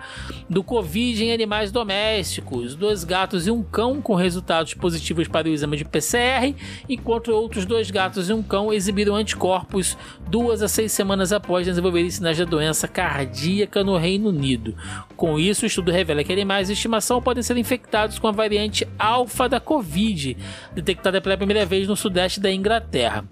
[0.50, 2.74] do Covid em animais domésticos.
[2.74, 6.54] Dois gatos e um cão com resultados positivos para o exame de PCR,
[6.86, 9.96] enquanto outros dois gatos e um cão exibiram anticorpos
[10.28, 14.76] duas a seis semanas após desenvolverem sinais da doença cardíaca no Reino Unido.
[15.16, 19.48] Com isso, o estudo revela que animais estimação podem ser infectados com a variante alfa
[19.48, 20.36] da Covid,
[20.72, 23.24] detectada pela primeira vez no sudeste da Inglaterra.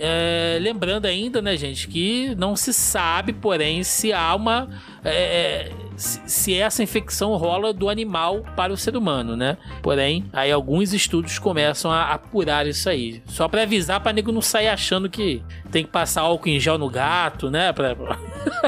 [0.00, 4.68] É, lembrando ainda, né, gente, que não se sabe, porém, se há uma.
[5.04, 9.56] É, se essa infecção rola do animal para o ser humano, né?
[9.82, 13.20] Porém, aí alguns estudos começam a apurar isso aí.
[13.26, 16.78] Só para avisar para nego não sair achando que tem que passar álcool em gel
[16.78, 17.72] no gato, né?
[17.72, 17.96] Pra...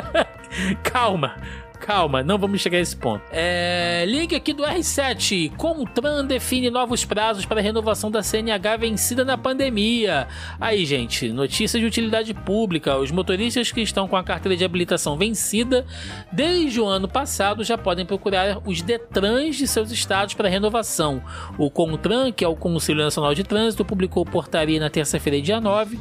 [0.83, 1.37] Calma.
[1.81, 3.23] Calma, não vamos chegar a esse ponto.
[3.33, 5.51] É, link aqui do R7.
[5.57, 10.29] Contran define novos prazos para renovação da CNH vencida na pandemia.
[10.61, 12.99] Aí, gente, notícia de utilidade pública.
[12.99, 15.87] Os motoristas que estão com a carteira de habilitação vencida
[16.31, 21.23] desde o ano passado já podem procurar os Detrans de seus estados para renovação.
[21.57, 25.99] O Contran, que é o Conselho Nacional de Trânsito, publicou portaria na terça-feira, dia 9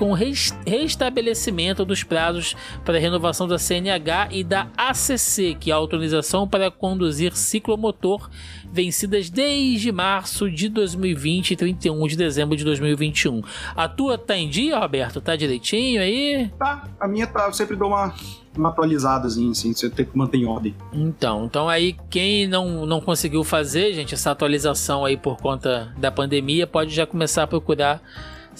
[0.00, 6.48] com restabelecimento dos prazos para renovação da CNH e da ACC, que é a autorização
[6.48, 8.30] para conduzir ciclomotor,
[8.72, 13.42] vencidas desde março de 2020 e 31 de dezembro de 2021.
[13.76, 15.20] A tua tá em dia, Roberto?
[15.20, 16.50] Tá direitinho aí?
[16.58, 18.14] Tá, a minha tá, eu sempre dou uma
[18.56, 20.74] uma atualizadazinha, assim, você tem que manter em ordem.
[20.92, 26.10] Então, então aí quem não, não conseguiu fazer, gente, essa atualização aí por conta da
[26.10, 28.02] pandemia, pode já começar a procurar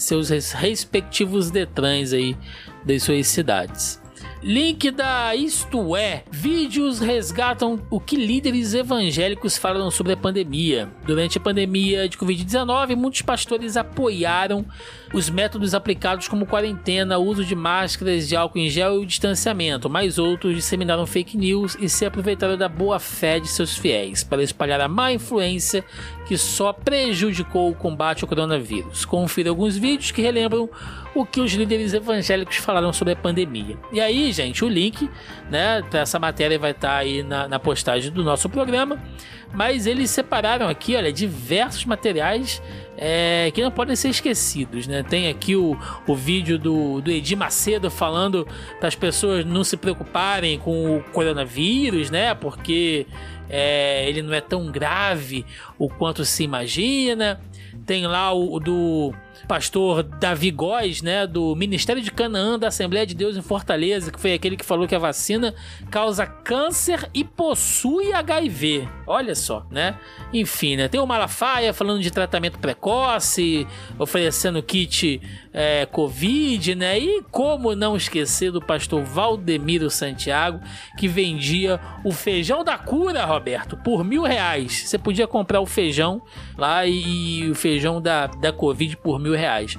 [0.00, 2.36] seus respectivos Detrans aí
[2.84, 4.00] das suas cidades.
[4.42, 6.24] Link da Isto É.
[6.30, 10.88] Vídeos resgatam o que líderes evangélicos falam sobre a pandemia.
[11.04, 14.64] Durante a pandemia de Covid-19, muitos pastores apoiaram
[15.12, 19.90] os métodos aplicados como quarentena, uso de máscaras de álcool em gel e o distanciamento,
[19.90, 24.42] mas outros disseminaram fake news e se aproveitaram da boa fé de seus fiéis para
[24.42, 25.84] espalhar a má influência
[26.26, 29.04] que só prejudicou o combate ao coronavírus.
[29.04, 30.70] Confira alguns vídeos que relembram
[31.12, 33.76] o que os líderes evangélicos falaram sobre a pandemia.
[33.92, 35.10] E aí, gente, o link,
[35.50, 39.02] né, para essa matéria vai estar tá aí na, na postagem do nosso programa.
[39.52, 42.62] Mas eles separaram aqui, olha, diversos materiais
[42.96, 44.99] é, que não podem ser esquecidos, né?
[45.02, 48.46] Tem aqui o, o vídeo do, do Edir Macedo falando
[48.78, 52.34] para as pessoas não se preocuparem com o coronavírus, né?
[52.34, 53.06] Porque
[53.48, 55.44] é, ele não é tão grave
[55.78, 57.40] o quanto se imagina.
[57.84, 59.14] Tem lá o, o do
[59.50, 64.20] pastor Davi Góes, né, do Ministério de Canaã da Assembleia de Deus em Fortaleza, que
[64.20, 65.56] foi aquele que falou que a vacina
[65.90, 68.86] causa câncer e possui HIV.
[69.08, 69.98] Olha só, né?
[70.32, 70.86] Enfim, né?
[70.86, 73.66] Tem o Malafaia falando de tratamento precoce,
[73.98, 75.20] oferecendo kit
[75.52, 76.98] é, Covid, né?
[76.98, 80.60] E como não esquecer do pastor Valdemiro Santiago,
[80.96, 84.84] que vendia o feijão da cura, Roberto, por mil reais.
[84.86, 86.22] Você podia comprar o feijão
[86.56, 89.76] lá e, e o feijão da, da Covid por mil mil reais.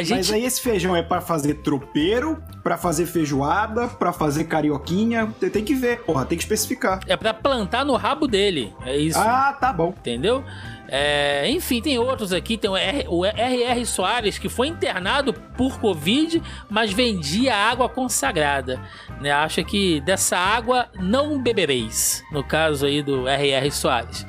[0.00, 0.10] Gente...
[0.10, 5.32] Mas aí esse feijão é para fazer tropeiro, para fazer feijoada, para fazer carioquinha.
[5.52, 7.00] Tem que ver, porra, tem que especificar.
[7.06, 8.72] É para plantar no rabo dele.
[8.86, 9.18] É isso.
[9.18, 9.90] Ah, tá bom.
[9.90, 10.42] Entendeu?
[10.88, 12.56] É, enfim, tem outros aqui.
[12.56, 18.80] Tem o RR Soares, que foi internado por Covid, mas vendia água consagrada.
[19.20, 19.30] Né?
[19.30, 22.24] Acha que dessa água não bebereis.
[22.32, 24.26] No caso aí do RR Soares.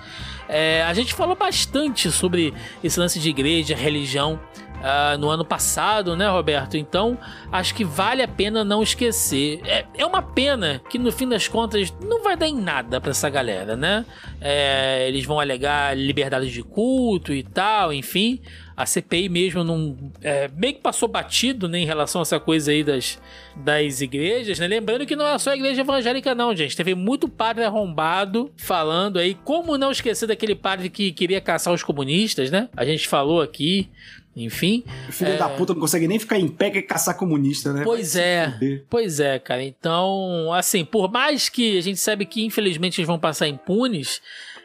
[0.50, 4.40] É, a gente falou bastante sobre esse lance de igreja, religião
[4.84, 6.76] uh, no ano passado, né, Roberto?
[6.78, 7.18] Então,
[7.52, 9.62] acho que vale a pena não esquecer.
[9.66, 13.12] É, é uma pena que no fim das contas não vai dar em nada para
[13.12, 14.06] essa galera, né?
[14.42, 18.42] É, eles vão alegar liberdade de culto e tal, enfim.
[18.76, 19.96] A CPI mesmo não.
[20.22, 23.20] É, meio que passou batido né, em relação a essa coisa aí das,
[23.56, 24.68] das igrejas, né?
[24.68, 26.76] Lembrando que não é só a igreja evangélica, não, gente.
[26.76, 29.36] Teve muito padre arrombado falando aí.
[29.36, 32.68] Como não esquecer daquele padre que queria caçar os comunistas, né?
[32.76, 33.90] A gente falou aqui.
[34.36, 34.84] Enfim.
[35.10, 35.38] filho é...
[35.38, 37.84] da puta não consegue nem ficar em pé que caçar comunista, né?
[37.84, 38.54] Pois é.
[38.90, 39.64] Pois é, cara.
[39.64, 44.22] Então, assim, por mais que a gente sabe que infelizmente eles vão passar impunes,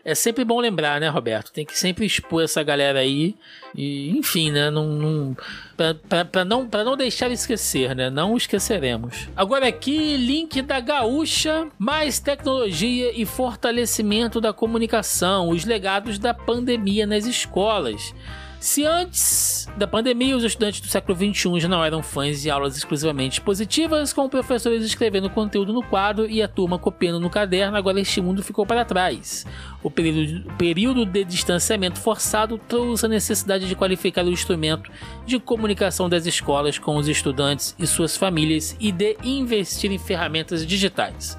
[0.08, 1.52] é sempre bom lembrar, né, Roberto?
[1.52, 3.34] Tem que sempre expor essa galera aí.
[3.74, 4.70] E, enfim, né?
[4.70, 5.36] Não, não,
[5.76, 8.08] pra, pra, pra não, pra não deixar esquecer, né?
[8.08, 9.28] Não esqueceremos.
[9.36, 17.06] Agora aqui, link da Gaúcha, mais tecnologia e fortalecimento da comunicação, os legados da pandemia
[17.06, 18.14] nas escolas.
[18.60, 22.76] Se antes da pandemia os estudantes do século XXI já não eram fãs de aulas
[22.76, 28.00] exclusivamente positivas, com professores escrevendo conteúdo no quadro e a turma copiando no caderno, agora
[28.00, 29.46] este mundo ficou para trás.
[29.80, 34.90] O período, período de distanciamento forçado trouxe a necessidade de qualificar o instrumento
[35.24, 40.66] de comunicação das escolas com os estudantes e suas famílias e de investir em ferramentas
[40.66, 41.38] digitais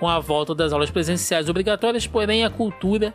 [0.00, 3.14] com a volta das aulas presenciais obrigatórias, porém a cultura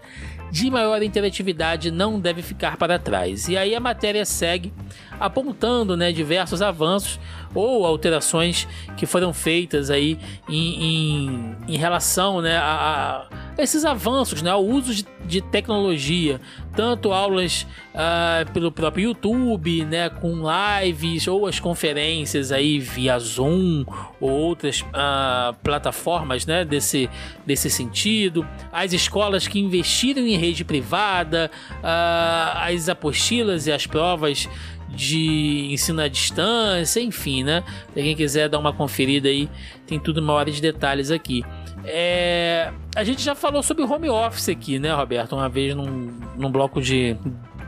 [0.56, 3.50] de maior interatividade não deve ficar para trás.
[3.50, 4.72] E aí a matéria segue
[5.20, 7.20] apontando né, diversos avanços
[7.54, 14.42] ou alterações que foram feitas aí em, em, em relação né, a, a, esses avanços,
[14.42, 16.42] né, ao uso de, de tecnologia,
[16.76, 20.44] tanto aulas uh, pelo próprio YouTube, né, com
[20.84, 23.86] lives ou as conferências aí via Zoom
[24.20, 27.10] ou outras uh, plataformas, né, desse,
[27.46, 34.50] desse sentido, as escolas que investiram em rede privada, uh, as apostilas e as provas
[34.96, 37.64] de ensino à distância, enfim, né?
[37.94, 39.50] Se quem quiser dar uma conferida aí,
[39.86, 41.44] tem tudo uma hora de detalhes aqui.
[41.84, 42.72] É...
[42.96, 45.36] A gente já falou sobre home office aqui, né, Roberto?
[45.36, 47.18] Uma vez num, num bloco de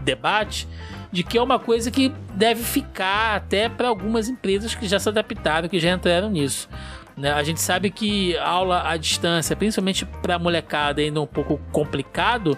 [0.03, 0.67] debate,
[1.11, 5.09] de que é uma coisa que deve ficar até para algumas empresas que já se
[5.09, 6.69] adaptaram, que já entraram nisso.
[7.17, 7.31] Né?
[7.31, 12.57] A gente sabe que aula à distância, principalmente para molecada, ainda um pouco complicado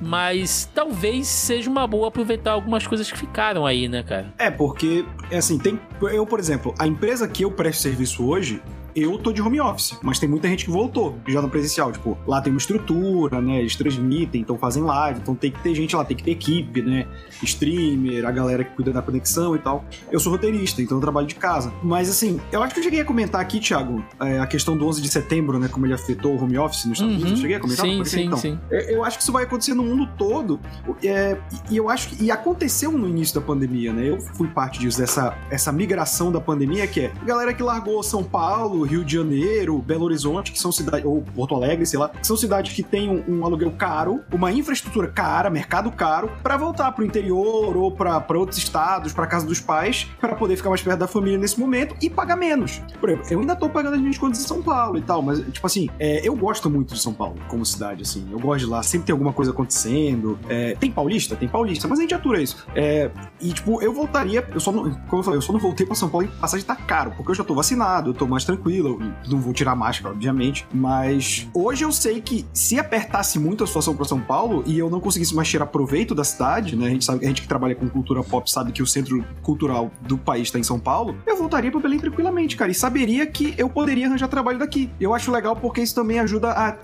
[0.00, 4.32] mas talvez seja uma boa aproveitar algumas coisas que ficaram aí, né, cara?
[4.38, 5.78] É, porque, é assim, tem.
[6.00, 8.62] Eu, por exemplo, a empresa que eu presto serviço hoje,
[8.94, 11.92] eu tô de home office, mas tem muita gente que voltou já no presencial.
[11.92, 13.58] Tipo, lá tem uma estrutura, né?
[13.60, 16.82] Eles transmitem, então fazem live, então tem que ter gente lá, tem que ter equipe,
[16.82, 17.06] né?
[17.42, 19.84] Streamer, a galera que cuida da conexão e tal.
[20.10, 21.72] Eu sou roteirista, então eu trabalho de casa.
[21.82, 24.86] Mas assim, eu acho que eu cheguei a comentar aqui, Thiago, é, a questão do
[24.86, 25.68] 11 de setembro, né?
[25.68, 27.30] Como ele afetou o home office nos Estados Unidos.
[27.30, 27.36] Uhum.
[27.36, 27.86] Eu cheguei a comentar?
[27.86, 28.58] Sim, sim, então, sim.
[28.70, 30.60] É, eu acho que isso vai acontecer no mundo todo.
[31.02, 31.36] É,
[31.70, 32.24] e eu acho que.
[32.24, 34.08] E aconteceu no início da pandemia, né?
[34.08, 38.02] Eu fui parte disso, dessa essa migração da pandemia, que é a galera que largou
[38.02, 42.08] São Paulo, Rio de Janeiro, Belo Horizonte, que são cidades, ou Porto Alegre, sei lá,
[42.08, 46.56] que são cidades que têm um, um aluguel caro, uma infraestrutura cara, mercado caro, para
[46.56, 50.82] voltar pro interior ou para outros estados, para casa dos pais, para poder ficar mais
[50.82, 52.80] perto da família nesse momento e pagar menos.
[53.00, 55.40] Por exemplo, eu ainda tô pagando as minhas contas em São Paulo e tal, mas,
[55.52, 58.26] tipo assim, é, eu gosto muito de São Paulo como cidade, assim.
[58.30, 60.38] Eu gosto de lá, sempre tem alguma coisa acontecendo.
[60.48, 61.36] É, tem paulista?
[61.36, 62.66] Tem paulista, mas a gente atura isso.
[62.74, 65.86] É, e, tipo, eu voltaria, eu só não, como eu falei, eu só não voltei
[65.86, 68.44] pra São Paulo e passagem tá caro, porque eu já tô vacinado, eu tô mais
[68.44, 70.66] tranquilo, não vou tirar máscara, obviamente.
[70.72, 74.88] Mas hoje eu sei que se apertasse muito a situação para São Paulo e eu
[74.88, 76.86] não conseguisse mais tirar proveito da cidade, né?
[76.86, 79.90] A gente sabe, a gente que trabalha com cultura pop sabe que o centro cultural
[80.02, 81.16] do país está em São Paulo.
[81.26, 84.90] Eu voltaria para Belém tranquilamente, cara, e saberia que eu poderia arranjar trabalho daqui.
[85.00, 86.76] Eu acho legal porque isso também ajuda a.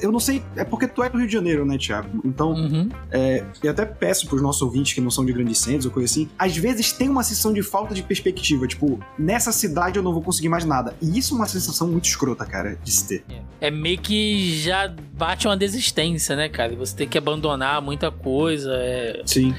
[0.00, 2.20] Eu não sei, é porque tu é do Rio de Janeiro, né, Thiago?
[2.24, 2.88] Então, uhum.
[3.10, 6.10] é, eu até peço pros nossos ouvintes que não são de grandes centros ou coisa
[6.10, 8.66] assim, às vezes tem uma sensação de falta de perspectiva.
[8.66, 10.94] Tipo, nessa cidade eu não vou conseguir mais nada.
[11.00, 13.24] E isso é uma sensação muito escrota, cara, de se ter.
[13.60, 16.74] É meio que já bate uma desistência, né, cara?
[16.76, 18.72] Você tem que abandonar muita coisa.
[18.74, 19.22] É...
[19.24, 19.54] Sim.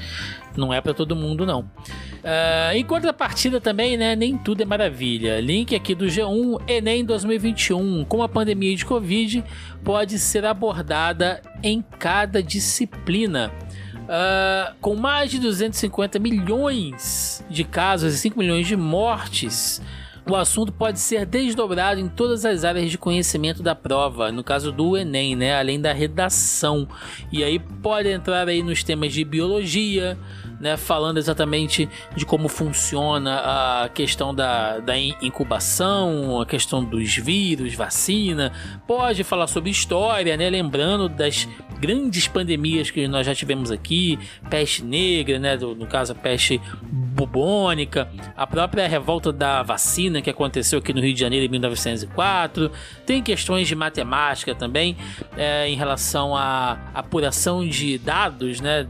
[0.56, 1.60] Não é para todo mundo, não.
[1.60, 5.38] Uh, em contrapartida também, né, nem tudo é maravilha.
[5.38, 9.44] Link aqui do G1, Enem 2021, com a pandemia de Covid,
[9.84, 13.52] pode ser abordada em cada disciplina.
[13.94, 19.82] Uh, com mais de 250 milhões de casos e 5 milhões de mortes,
[20.28, 24.72] o assunto pode ser desdobrado em todas as áreas de conhecimento da prova, no caso
[24.72, 25.56] do Enem, né?
[25.56, 26.88] Além da redação.
[27.30, 30.18] E aí pode entrar aí nos temas de biologia,
[30.60, 37.74] né, falando exatamente de como funciona a questão da, da incubação, a questão dos vírus,
[37.74, 38.52] vacina.
[38.86, 44.82] Pode falar sobre história, né, lembrando das grandes pandemias que nós já tivemos aqui, peste
[44.82, 50.92] negra, né, no caso a peste bubônica, a própria revolta da vacina que aconteceu aqui
[50.92, 52.70] no Rio de Janeiro em 1904.
[53.04, 54.96] Tem questões de matemática também
[55.36, 58.86] é, em relação à apuração de dados, né,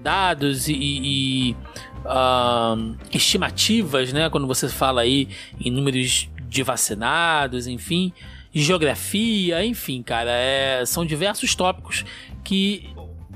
[0.00, 1.56] dados e, e
[2.04, 4.28] uh, estimativas, né?
[4.30, 5.28] Quando você fala aí
[5.60, 8.12] em números de vacinados, enfim,
[8.52, 12.04] geografia, enfim, cara, é, são diversos tópicos
[12.42, 12.90] que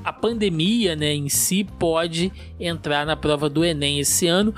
[0.04, 4.54] a pandemia, né, em si pode entrar na prova do Enem esse ano.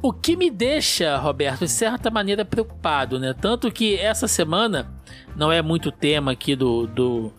[0.00, 3.34] O que me deixa, Roberto, de certa maneira preocupado, né?
[3.34, 4.88] Tanto que essa semana
[5.36, 7.32] não é muito tema aqui do, do,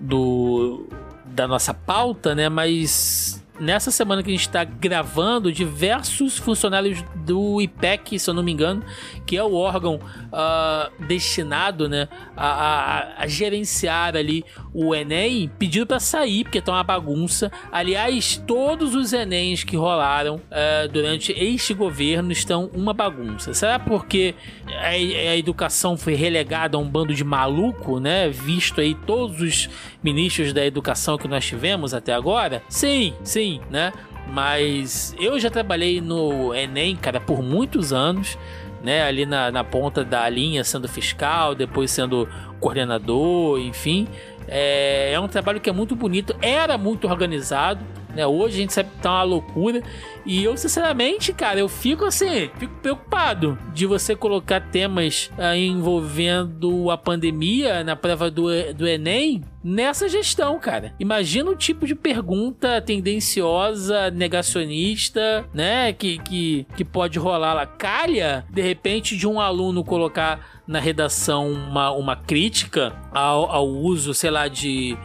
[0.00, 0.88] do
[1.24, 2.48] da nossa pauta, né?
[2.48, 8.42] Mas nessa semana que a gente está gravando, diversos funcionários do IPEC, se eu não
[8.42, 8.84] me engano,
[9.24, 14.44] que é o órgão uh, destinado né, a, a, a, gerenciar ali
[14.74, 17.52] o Enem, pediram para sair, porque tá uma bagunça.
[17.70, 23.54] Aliás, todos os Enems que rolaram uh, durante este governo estão uma bagunça.
[23.54, 24.34] Será porque
[24.68, 28.28] a, a educação foi relegada a um bando de maluco, né?
[28.28, 29.70] Visto aí todos os
[30.02, 32.62] ministros da educação que nós tivemos até agora?
[32.68, 33.92] Sim, sim, né?
[34.28, 38.38] Mas eu já trabalhei no Enem, cara, por muitos anos,
[38.82, 39.02] né?
[39.02, 42.28] Ali na, na ponta da linha, sendo fiscal, depois sendo
[42.60, 44.08] coordenador, enfim.
[44.48, 47.84] É, é um trabalho que é muito bonito, era muito organizado.
[48.14, 48.26] Né?
[48.26, 49.82] Hoje a gente sabe que tá uma loucura.
[50.24, 56.90] E eu, sinceramente, cara, eu fico assim, fico preocupado de você colocar temas ah, envolvendo
[56.90, 60.94] a pandemia na prova do, do Enem nessa gestão, cara.
[60.98, 65.92] Imagina o tipo de pergunta tendenciosa, negacionista, né?
[65.92, 67.66] Que, que, que pode rolar lá.
[67.66, 74.14] Calha, de repente, de um aluno colocar na redação uma, uma crítica ao, ao uso,
[74.14, 74.96] sei lá, de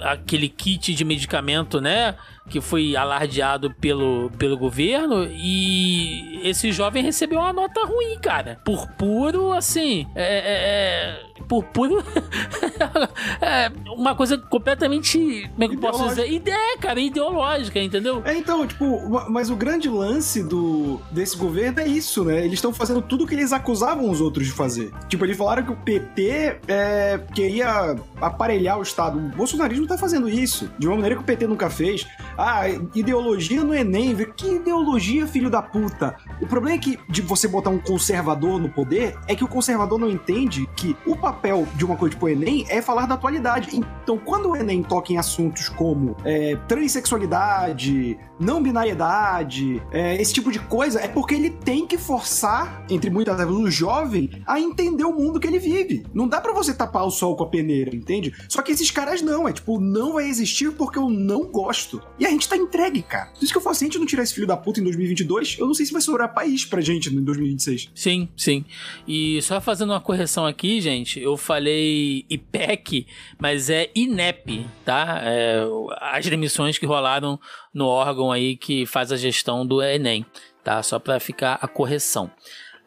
[0.00, 2.14] aquele kit de medicamento, né?
[2.50, 8.60] Que foi alardeado pelo, pelo governo e esse jovem recebeu uma nota ruim, cara.
[8.64, 12.02] Por puro, assim, é, é, é por puro.
[13.40, 15.48] é uma coisa completamente.
[15.50, 16.30] Como é que eu posso dizer?
[16.30, 18.22] Ideia, cara, ideológica, entendeu?
[18.24, 22.40] É, então, tipo, mas o grande lance do, desse governo é isso, né?
[22.40, 24.92] Eles estão fazendo tudo que eles acusavam os outros de fazer.
[25.08, 29.18] Tipo, eles falaram que o PT é, queria aparelhar o Estado.
[29.18, 30.70] O bolsonarismo tá fazendo isso.
[30.78, 32.06] De uma maneira que o PT nunca fez.
[32.42, 34.16] Ah, ideologia no Enem.
[34.34, 36.16] Que ideologia, filho da puta?
[36.40, 39.98] O problema é que de você botar um conservador no poder é que o conservador
[39.98, 43.76] não entende que o papel de uma coisa tipo o Enem é falar da atualidade.
[43.76, 50.50] Então, quando o Enem toca em assuntos como é, transexualidade, não binariedade, é, esse tipo
[50.50, 55.04] de coisa, é porque ele tem que forçar, entre muitas vezes, o jovem a entender
[55.04, 56.06] o mundo que ele vive.
[56.14, 58.32] Não dá para você tapar o sol com a peneira, entende?
[58.48, 62.00] Só que esses caras não, é tipo, não vai existir porque eu não gosto.
[62.18, 63.26] E a gente tá entregue, cara.
[63.26, 64.84] Por isso que eu falo, se a gente não tirar esse filho da puta em
[64.84, 67.90] 2022, eu não sei se vai sobrar país pra gente em 2026.
[67.94, 68.64] Sim, sim.
[69.06, 73.06] E só fazendo uma correção aqui, gente, eu falei IPEC,
[73.38, 75.20] mas é INEP, tá?
[75.22, 75.60] É,
[76.00, 77.38] as demissões que rolaram
[77.74, 80.24] no órgão aí que faz a gestão do Enem,
[80.62, 80.82] tá?
[80.82, 82.30] Só para ficar a correção.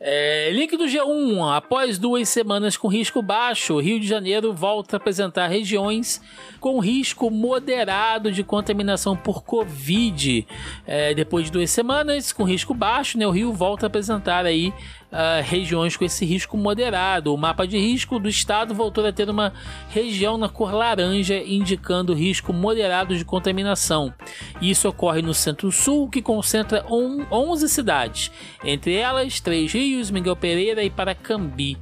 [0.06, 1.56] É, link do G1.
[1.56, 6.22] Após duas semanas com risco baixo, Rio de Janeiro volta a apresentar regiões
[6.60, 10.46] com risco moderado de contaminação por Covid.
[10.86, 14.74] É, depois de duas semanas com risco baixo, né, o Rio volta a apresentar aí
[15.14, 17.34] uh, regiões com esse risco moderado.
[17.34, 19.54] O mapa de risco do estado voltou a ter uma
[19.90, 24.14] região na cor laranja, indicando risco moderado de contaminação.
[24.62, 28.32] Isso ocorre no centro-sul, que concentra 11 cidades,
[28.64, 31.78] entre elas Três Rios, Miguel Pereira e Paracambi.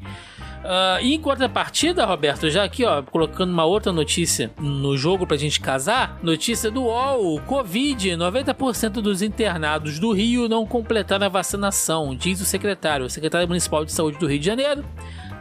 [0.61, 5.59] Uh, em contrapartida, Roberto, já aqui, ó, colocando uma outra notícia no jogo pra gente
[5.59, 12.39] casar, notícia do UOL, Covid, 90% dos internados do Rio não completaram a vacinação, diz
[12.41, 14.85] o secretário, o secretário municipal de saúde do Rio de Janeiro.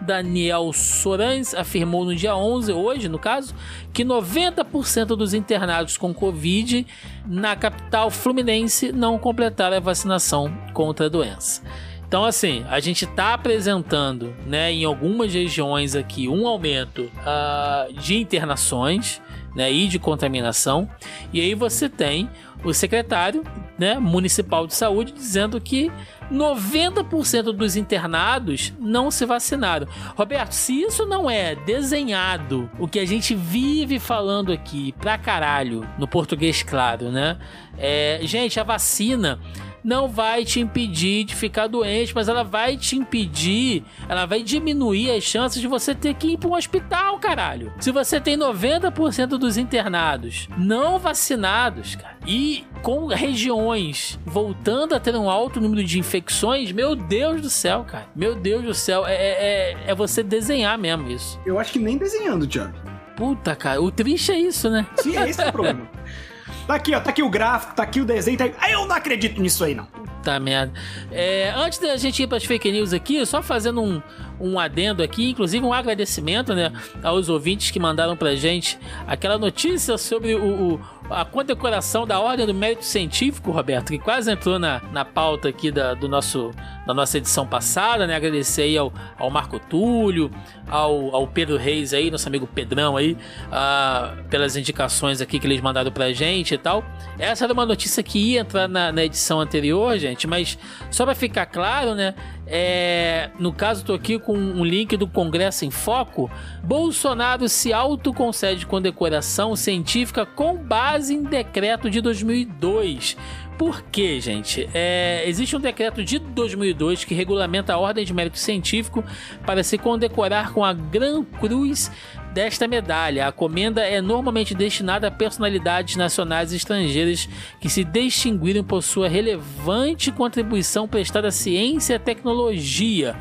[0.00, 3.54] Daniel Sorans afirmou no dia 11, hoje no caso,
[3.92, 6.86] que 90% dos internados com Covid
[7.26, 11.62] na capital fluminense não completaram a vacinação contra a doença.
[12.11, 18.16] Então, assim, a gente está apresentando, né, em algumas regiões aqui, um aumento uh, de
[18.16, 19.22] internações,
[19.54, 20.90] né, e de contaminação.
[21.32, 22.28] E aí você tem
[22.64, 23.44] o secretário
[23.78, 25.88] né, municipal de saúde dizendo que
[26.32, 29.86] 90% dos internados não se vacinaram.
[30.16, 35.88] Roberto, se isso não é desenhado, o que a gente vive falando aqui pra caralho,
[35.96, 37.38] no português claro, né?
[37.78, 39.38] É, gente, a vacina
[39.82, 45.10] não vai te impedir de ficar doente, mas ela vai te impedir, ela vai diminuir
[45.10, 47.72] as chances de você ter que ir para um hospital, caralho.
[47.80, 55.14] Se você tem 90% dos internados não vacinados, cara, e com regiões voltando a ter
[55.16, 58.06] um alto número de infecções, meu Deus do céu, cara.
[58.14, 61.40] Meu Deus do céu, é, é, é você desenhar mesmo isso.
[61.44, 62.74] Eu acho que nem desenhando, Thiago.
[63.16, 64.86] Puta, cara, o triste é isso, né?
[64.96, 65.88] Sim, esse é o problema.
[66.70, 68.72] Tá aqui, ó, tá aqui o gráfico, tá aqui o desenho, tá aí.
[68.72, 69.88] Eu não acredito nisso aí, não.
[70.22, 70.72] Tá merda.
[71.10, 74.00] É, antes da gente ir para as fake news aqui, só fazendo um,
[74.41, 76.72] um adendo aqui, inclusive um agradecimento, né,
[77.03, 80.80] aos ouvintes que mandaram pra gente aquela notícia sobre o, o
[81.11, 85.70] a condecoração da Ordem do Mérito Científico, Roberto, que quase entrou na, na pauta aqui
[85.72, 86.53] da, do nosso,
[86.86, 88.14] da nossa edição passada, né?
[88.14, 90.30] Agradecer aí ao, ao Marco Túlio,
[90.68, 93.16] ao, ao Pedro Reis aí, nosso amigo Pedrão aí,
[93.49, 96.84] uh, pelas indicações aqui que eles mandaram pra gente e tal.
[97.18, 100.57] Essa era uma notícia que ia entrar na, na edição anterior, gente, mas
[100.93, 102.14] só pra ficar claro, né?
[102.53, 106.28] É, no caso, estou aqui com um link do Congresso em Foco.
[106.64, 113.16] Bolsonaro se autoconcede condecoração científica com base em decreto de 2002.
[113.57, 114.66] Por quê, gente?
[114.72, 119.05] É, existe um decreto de 2002 que regulamenta a Ordem de Mérito Científico
[119.46, 121.92] para se condecorar com a Gran Cruz
[122.32, 123.26] desta medalha.
[123.26, 127.28] A comenda é normalmente destinada a personalidades nacionais e estrangeiras
[127.60, 133.16] que se distinguiram por sua relevante contribuição prestada à ciência e à tecnologia,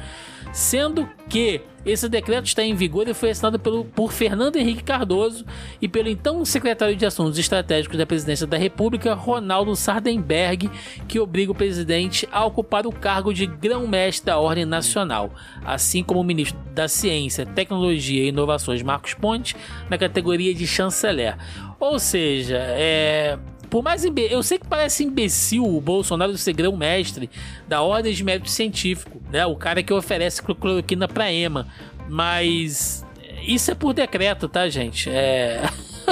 [0.52, 5.46] sendo que esse decreto está em vigor e foi assinado pelo, por Fernando Henrique Cardoso
[5.82, 10.70] e pelo então secretário de Assuntos Estratégicos da Presidência da República, Ronaldo Sardenberg,
[11.08, 15.32] que obriga o presidente a ocupar o cargo de grão-mestre da Ordem Nacional,
[15.64, 19.56] assim como o ministro da Ciência, Tecnologia e Inovações, Marcos Ponte,
[19.90, 21.38] na categoria de chanceler.
[21.80, 23.40] Ou seja, é,
[23.70, 24.28] por mais imbe...
[24.32, 27.30] eu sei que parece imbecil o Bolsonaro ser grão mestre
[27.68, 29.46] da ordem de mérito científico, né?
[29.46, 31.68] O cara que oferece cloroquina para EMA,
[32.08, 33.06] mas
[33.46, 35.10] isso é por decreto, tá, gente?
[35.10, 35.62] É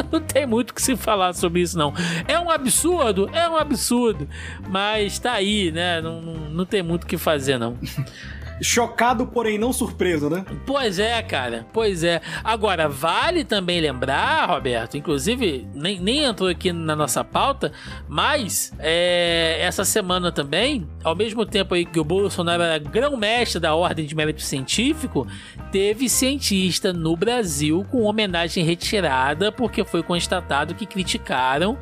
[0.12, 1.94] não tem muito que se falar sobre isso, não.
[2.28, 3.30] É um absurdo?
[3.34, 4.28] É um absurdo.
[4.70, 6.02] Mas tá aí, né?
[6.02, 7.78] Não, não, não tem muito o que fazer, não.
[8.62, 10.46] Chocado, porém não surpreso, né?
[10.66, 11.66] Pois é, cara.
[11.72, 12.22] Pois é.
[12.44, 17.72] Agora, vale também lembrar, Roberto, inclusive, nem, nem entrou aqui na nossa pauta,
[18.08, 23.76] mas é, essa semana também, ao mesmo tempo aí que o Bolsonaro era grão-mestre da
[23.76, 25.28] Ordem de Mérito Científico,
[25.72, 31.78] teve cientista no Brasil com homenagem retirada porque foi constatado que criticaram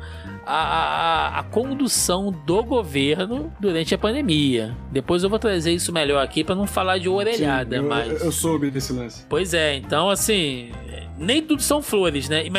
[0.46, 4.76] a, a, a, condução do governo durante a pandemia.
[4.92, 8.24] Depois eu vou trazer isso melhor aqui para não falar de orelhada, Sim, eu, mas.
[8.24, 9.24] Eu soube desse lance.
[9.28, 10.70] Pois é, então assim.
[11.18, 12.46] Nem tudo são flores, né?
[12.46, 12.50] E,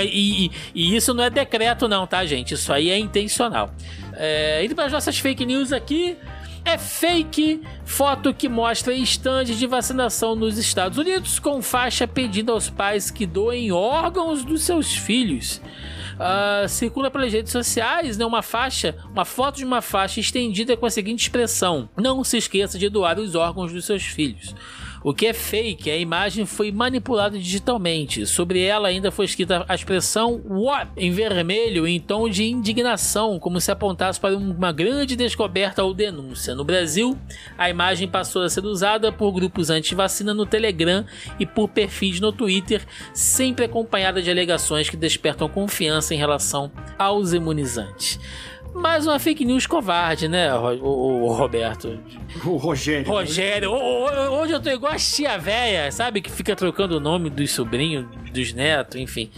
[0.47, 2.55] e, e isso não é decreto, não, tá, gente?
[2.55, 3.69] Isso aí é intencional.
[4.13, 6.17] É, indo para as nossas fake news aqui.
[6.65, 12.69] É fake foto que mostra estandes de vacinação nos Estados Unidos com faixa pedindo aos
[12.69, 15.61] pais que doem órgãos dos seus filhos
[16.17, 20.85] uh, circula pelas redes sociais né, uma faixa, uma foto de uma faixa estendida com
[20.85, 24.53] a seguinte expressão: Não se esqueça de doar os órgãos dos seus filhos.
[25.03, 28.25] O que é fake, a imagem foi manipulada digitalmente.
[28.25, 33.61] Sobre ela ainda foi escrita a expressão What em vermelho em tom de indignação, como
[33.61, 36.55] se apontasse para uma grande descoberta ou denúncia.
[36.55, 37.17] No Brasil,
[37.57, 41.05] a imagem passou a ser usada por grupos anti-vacina no Telegram
[41.39, 47.33] e por perfis no Twitter, sempre acompanhada de alegações que despertam confiança em relação aos
[47.33, 48.19] imunizantes.
[48.73, 51.99] Mais uma fake news covarde, né, o, o Roberto?
[52.45, 53.07] O Rogério.
[53.07, 53.71] Rogério.
[53.71, 56.21] Hoje eu tô igual a tia véia, sabe?
[56.21, 59.29] Que fica trocando o nome dos sobrinhos, dos netos, enfim.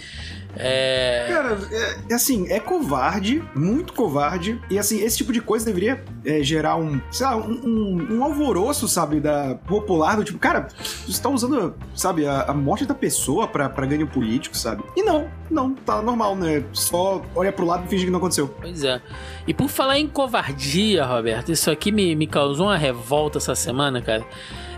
[0.60, 1.26] É...
[1.30, 4.62] Cara, é, é, assim, é covarde, muito covarde.
[4.70, 8.24] E assim, esse tipo de coisa deveria é, gerar um, sei lá, um, um, um,
[8.24, 10.68] alvoroço, sabe, da popular, do tipo, cara,
[11.08, 14.84] você tá usando, sabe, a, a morte da pessoa pra, pra ganho político, sabe?
[14.98, 16.64] E não, não, tá normal, né?
[16.74, 18.54] Só olha pro lado e finge que não aconteceu.
[18.60, 19.02] Pois é.
[19.48, 24.02] E por falar em covardia, Roberto, isso aqui me, me causou uma revolta essa semana,
[24.02, 24.26] cara.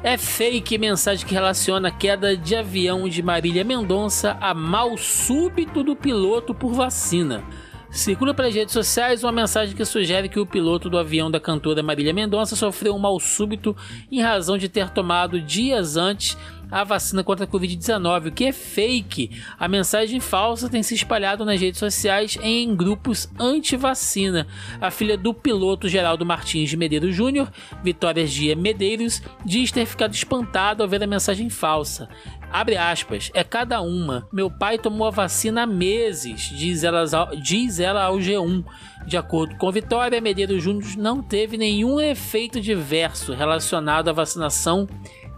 [0.03, 5.83] É fake mensagem que relaciona a queda de avião de Marília Mendonça a mal súbito
[5.83, 7.43] do piloto por vacina.
[7.91, 11.83] Circula pelas redes sociais uma mensagem que sugere que o piloto do avião da cantora
[11.83, 13.77] Marília Mendonça sofreu um mal súbito
[14.11, 16.35] em razão de ter tomado dias antes
[16.71, 19.29] a vacina contra a Covid-19, o que é fake.
[19.59, 24.47] A mensagem falsa tem se espalhado nas redes sociais em grupos anti-vacina.
[24.79, 27.51] A filha do piloto Geraldo Martins de Medeiros Júnior,
[27.83, 32.07] Vitória Gia Medeiros, diz ter ficado espantado ao ver a mensagem falsa.
[32.51, 34.27] Abre aspas, é cada uma.
[34.31, 37.05] Meu pai tomou a vacina há meses, diz ela,
[37.41, 38.65] diz ela ao G1.
[39.05, 44.87] De acordo com Vitória, Medeiros Júnior não teve nenhum efeito diverso relacionado à vacinação,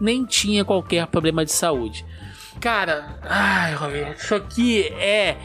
[0.04, 2.04] nem tinha qualquer problema de saúde.
[2.60, 5.36] Cara, ai, Roberto, isso aqui é.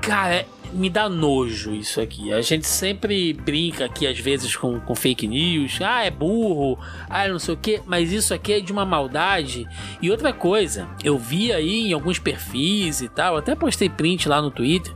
[0.00, 2.32] Cara, me dá nojo isso aqui.
[2.32, 5.78] A gente sempre brinca aqui às vezes com, com fake news.
[5.80, 6.78] Ah, é burro.
[7.08, 7.80] Ah, não sei o que.
[7.86, 9.66] Mas isso aqui é de uma maldade.
[10.00, 13.36] E outra coisa, eu vi aí em alguns perfis e tal.
[13.36, 14.92] Até postei print lá no Twitter.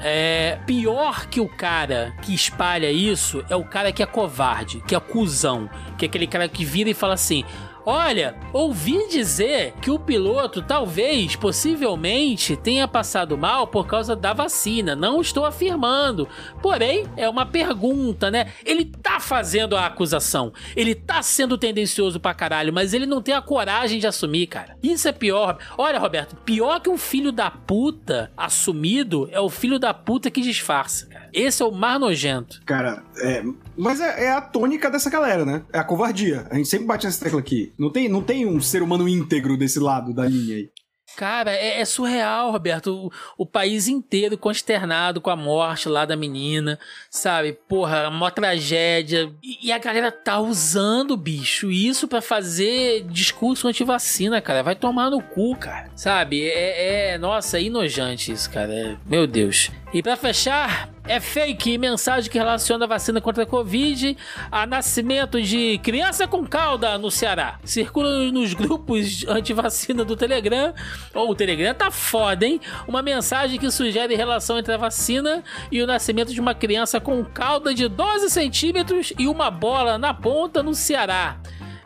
[0.00, 4.94] É, pior que o cara que espalha isso é o cara que é covarde, que
[4.94, 7.42] é cuzão, que é aquele cara que vira e fala assim:
[7.86, 14.96] Olha, ouvi dizer que o piloto talvez, possivelmente, tenha passado mal por causa da vacina.
[14.96, 16.26] Não estou afirmando.
[16.62, 18.52] Porém, é uma pergunta, né?
[18.64, 20.52] Ele tá fazendo a acusação.
[20.74, 24.76] Ele tá sendo tendencioso pra caralho, mas ele não tem a coragem de assumir, cara.
[24.82, 25.58] Isso é pior.
[25.76, 30.40] Olha, Roberto, pior que um filho da puta assumido é o filho da puta que
[30.40, 31.28] disfarça, cara.
[31.32, 32.62] Esse é o mais nojento.
[32.64, 33.42] Cara, é.
[33.76, 35.62] Mas é, é, a tônica dessa galera, né?
[35.72, 36.46] É a covardia.
[36.50, 37.72] A gente sempre bate nessa tecla aqui.
[37.78, 40.70] Não tem, não tem um ser humano íntegro desse lado da linha aí.
[41.16, 43.06] Cara, é, é, surreal, Roberto.
[43.06, 47.52] O, o, país inteiro consternado com a morte lá da menina, sabe?
[47.52, 49.32] Porra, uma tragédia.
[49.42, 54.62] E, e a galera tá usando, bicho, isso para fazer discurso anti-vacina, cara.
[54.62, 55.90] Vai tomar no cu, cara.
[55.94, 56.48] Sabe?
[56.48, 58.72] É, é nossa, é inojante isso, cara.
[58.72, 59.70] É, meu Deus.
[59.92, 64.16] E para fechar, é fake mensagem que relaciona a vacina contra a Covid
[64.50, 67.60] a nascimento de criança com cauda no Ceará.
[67.62, 70.74] Circula nos grupos anti-vacina do Telegram.
[71.12, 72.60] Ou oh, o Telegram tá foda, hein?
[72.86, 77.24] Uma mensagem que sugere relação entre a vacina e o nascimento de uma criança com
[77.24, 81.36] cauda de 12 centímetros e uma bola na ponta no Ceará.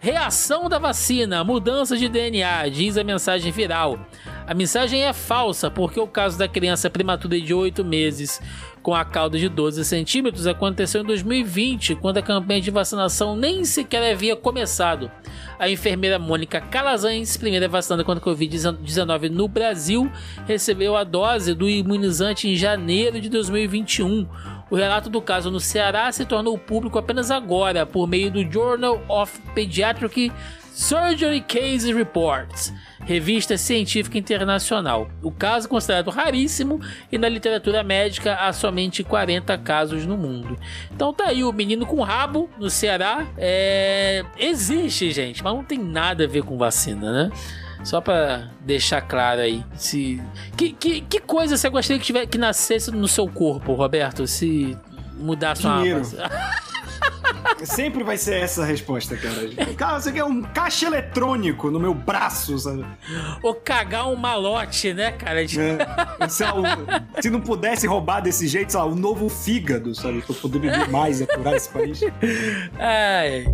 [0.00, 3.98] Reação da vacina, mudança de DNA, diz a mensagem viral.
[4.48, 8.40] A mensagem é falsa, porque o caso da criança prematura de 8 meses
[8.82, 13.62] com a cauda de 12 centímetros aconteceu em 2020, quando a campanha de vacinação nem
[13.66, 15.10] sequer havia começado.
[15.58, 20.10] A enfermeira Mônica Calazans, primeira vacinada contra a Covid-19 no Brasil,
[20.46, 24.26] recebeu a dose do imunizante em janeiro de 2021
[24.70, 29.02] o relato do caso no Ceará se tornou público apenas agora, por meio do Journal
[29.08, 30.30] of Pediatric
[30.78, 35.10] Surgery Case Reports, revista científica internacional.
[35.20, 40.56] O caso é considerado raríssimo e na literatura médica há somente 40 casos no mundo.
[40.94, 43.26] Então tá aí o menino com rabo no Ceará.
[43.36, 44.24] É...
[44.38, 47.30] Existe, gente, mas não tem nada a ver com vacina, né?
[47.82, 49.64] Só para deixar claro aí.
[49.74, 50.22] Se
[50.56, 54.28] que, que, que coisa você gostaria que tiver que nascesse no seu corpo, Roberto?
[54.28, 54.78] Se
[55.16, 55.82] mudasse uma
[57.64, 59.74] Sempre vai ser essa a resposta, cara.
[59.76, 62.84] Cara, você quer um caixa eletrônico no meu braço, sabe?
[63.42, 65.42] Ou cagar um malote, né, cara?
[65.42, 65.46] É.
[65.46, 66.44] Se,
[67.20, 70.22] se, não pudesse roubar desse jeito, sei lá, o um novo fígado, sabe?
[70.22, 72.00] Pra poder beber mais e aturar esse país.
[72.78, 73.44] Ai.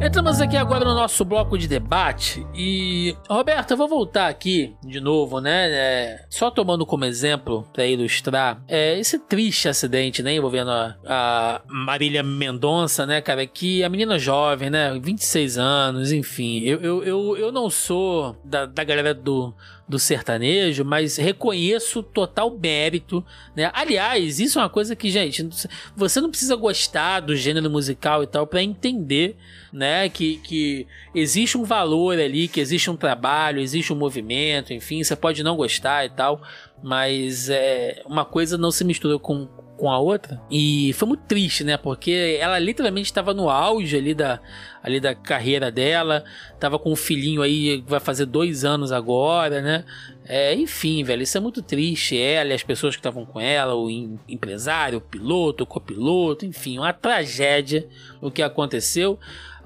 [0.00, 5.00] Entramos aqui agora no nosso bloco de debate e Roberto, eu vou voltar aqui de
[5.00, 5.70] novo, né?
[5.70, 10.34] É, só tomando como exemplo para ilustrar é, esse triste acidente, né?
[10.34, 13.44] Envolvendo a, a Marília Mendonça, né, cara?
[13.44, 14.96] Que a menina jovem, né?
[15.00, 16.60] 26 anos, enfim.
[16.60, 19.52] Eu, eu, eu, eu não sou da, da galera do
[19.88, 23.24] do sertanejo, mas reconheço total mérito,
[23.56, 23.70] né?
[23.72, 25.48] Aliás, isso é uma coisa que, gente,
[25.96, 29.36] você não precisa gostar do gênero musical e tal para entender,
[29.72, 35.02] né, que, que existe um valor ali, que existe um trabalho, existe um movimento, enfim,
[35.02, 36.42] você pode não gostar e tal,
[36.82, 39.48] mas é uma coisa não se mistura com
[39.78, 40.40] com a outra.
[40.50, 41.76] E foi muito triste, né?
[41.76, 44.40] Porque ela literalmente estava no auge ali da,
[44.82, 46.24] ali da carreira dela.
[46.58, 49.84] Tava com um filhinho aí, vai fazer dois anos agora, né?
[50.26, 52.20] É, enfim, velho, isso é muito triste.
[52.20, 53.88] Ela e as pessoas que estavam com ela, o
[54.28, 57.86] empresário, o piloto, o copiloto, enfim, uma tragédia
[58.20, 59.18] o que aconteceu.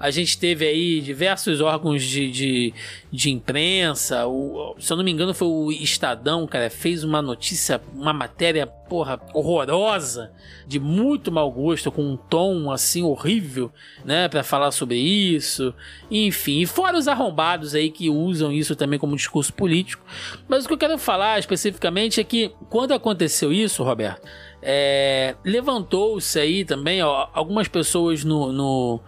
[0.03, 2.73] A gente teve aí diversos órgãos de, de,
[3.09, 4.27] de imprensa.
[4.27, 8.67] O, se eu não me engano, foi o Estadão, cara, fez uma notícia, uma matéria,
[8.67, 10.33] porra, horrorosa,
[10.67, 13.71] de muito mau gosto, com um tom assim horrível,
[14.03, 15.73] né, para falar sobre isso.
[16.11, 20.05] Enfim, e fora os arrombados aí que usam isso também como discurso político.
[20.49, 24.27] Mas o que eu quero falar especificamente é que quando aconteceu isso, Roberto,
[24.61, 28.99] é, levantou-se aí também ó, algumas pessoas no, no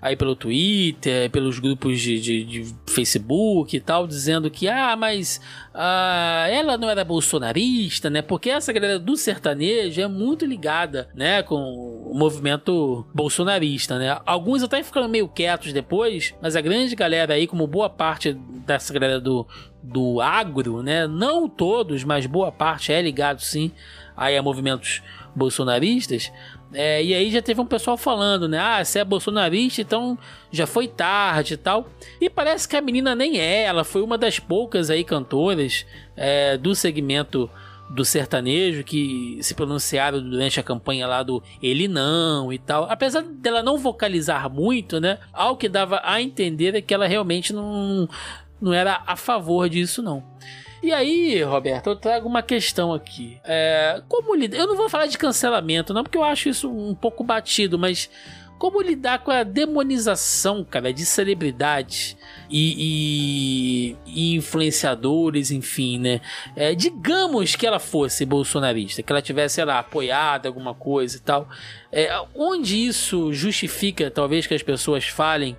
[0.00, 5.40] aí pelo Twitter, pelos grupos de, de, de Facebook e tal, dizendo que, ah, mas
[5.74, 8.22] ah, ela não era bolsonarista, né?
[8.22, 14.18] Porque essa galera do sertanejo é muito ligada, né, com o movimento bolsonarista, né?
[14.24, 18.32] Alguns até ficando meio quietos depois, mas a grande galera aí, como boa parte
[18.66, 19.46] dessa galera do,
[19.82, 21.06] do agro, né?
[21.06, 23.70] Não todos, mas boa parte é ligado sim
[24.16, 25.02] aí a movimentos
[25.34, 26.32] bolsonaristas.
[26.72, 28.58] É, e aí já teve um pessoal falando, né?
[28.58, 30.16] Ah, você é bolsonarista, então
[30.52, 31.88] já foi tarde e tal.
[32.20, 35.84] E parece que a menina nem é, ela foi uma das poucas aí cantoras
[36.16, 37.50] é, do segmento
[37.90, 42.86] do sertanejo que se pronunciaram durante a campanha lá do Ele Não e tal.
[42.88, 45.18] Apesar dela não vocalizar muito, né?
[45.32, 48.08] Ao que dava a entender é que ela realmente não,
[48.60, 50.22] não era a favor disso, não.
[50.82, 53.38] E aí, Roberto, eu trago uma questão aqui.
[53.44, 54.58] É, como lidar?
[54.58, 58.08] Eu não vou falar de cancelamento, não, porque eu acho isso um pouco batido, mas
[58.60, 62.14] como lidar com a demonização, cara, de celebridades
[62.50, 66.20] e, e, e influenciadores, enfim, né?
[66.54, 71.20] É, digamos que ela fosse bolsonarista, que ela tivesse, sei lá, apoiado alguma coisa e
[71.20, 71.48] tal.
[71.90, 75.56] É, onde isso justifica, talvez, que as pessoas falem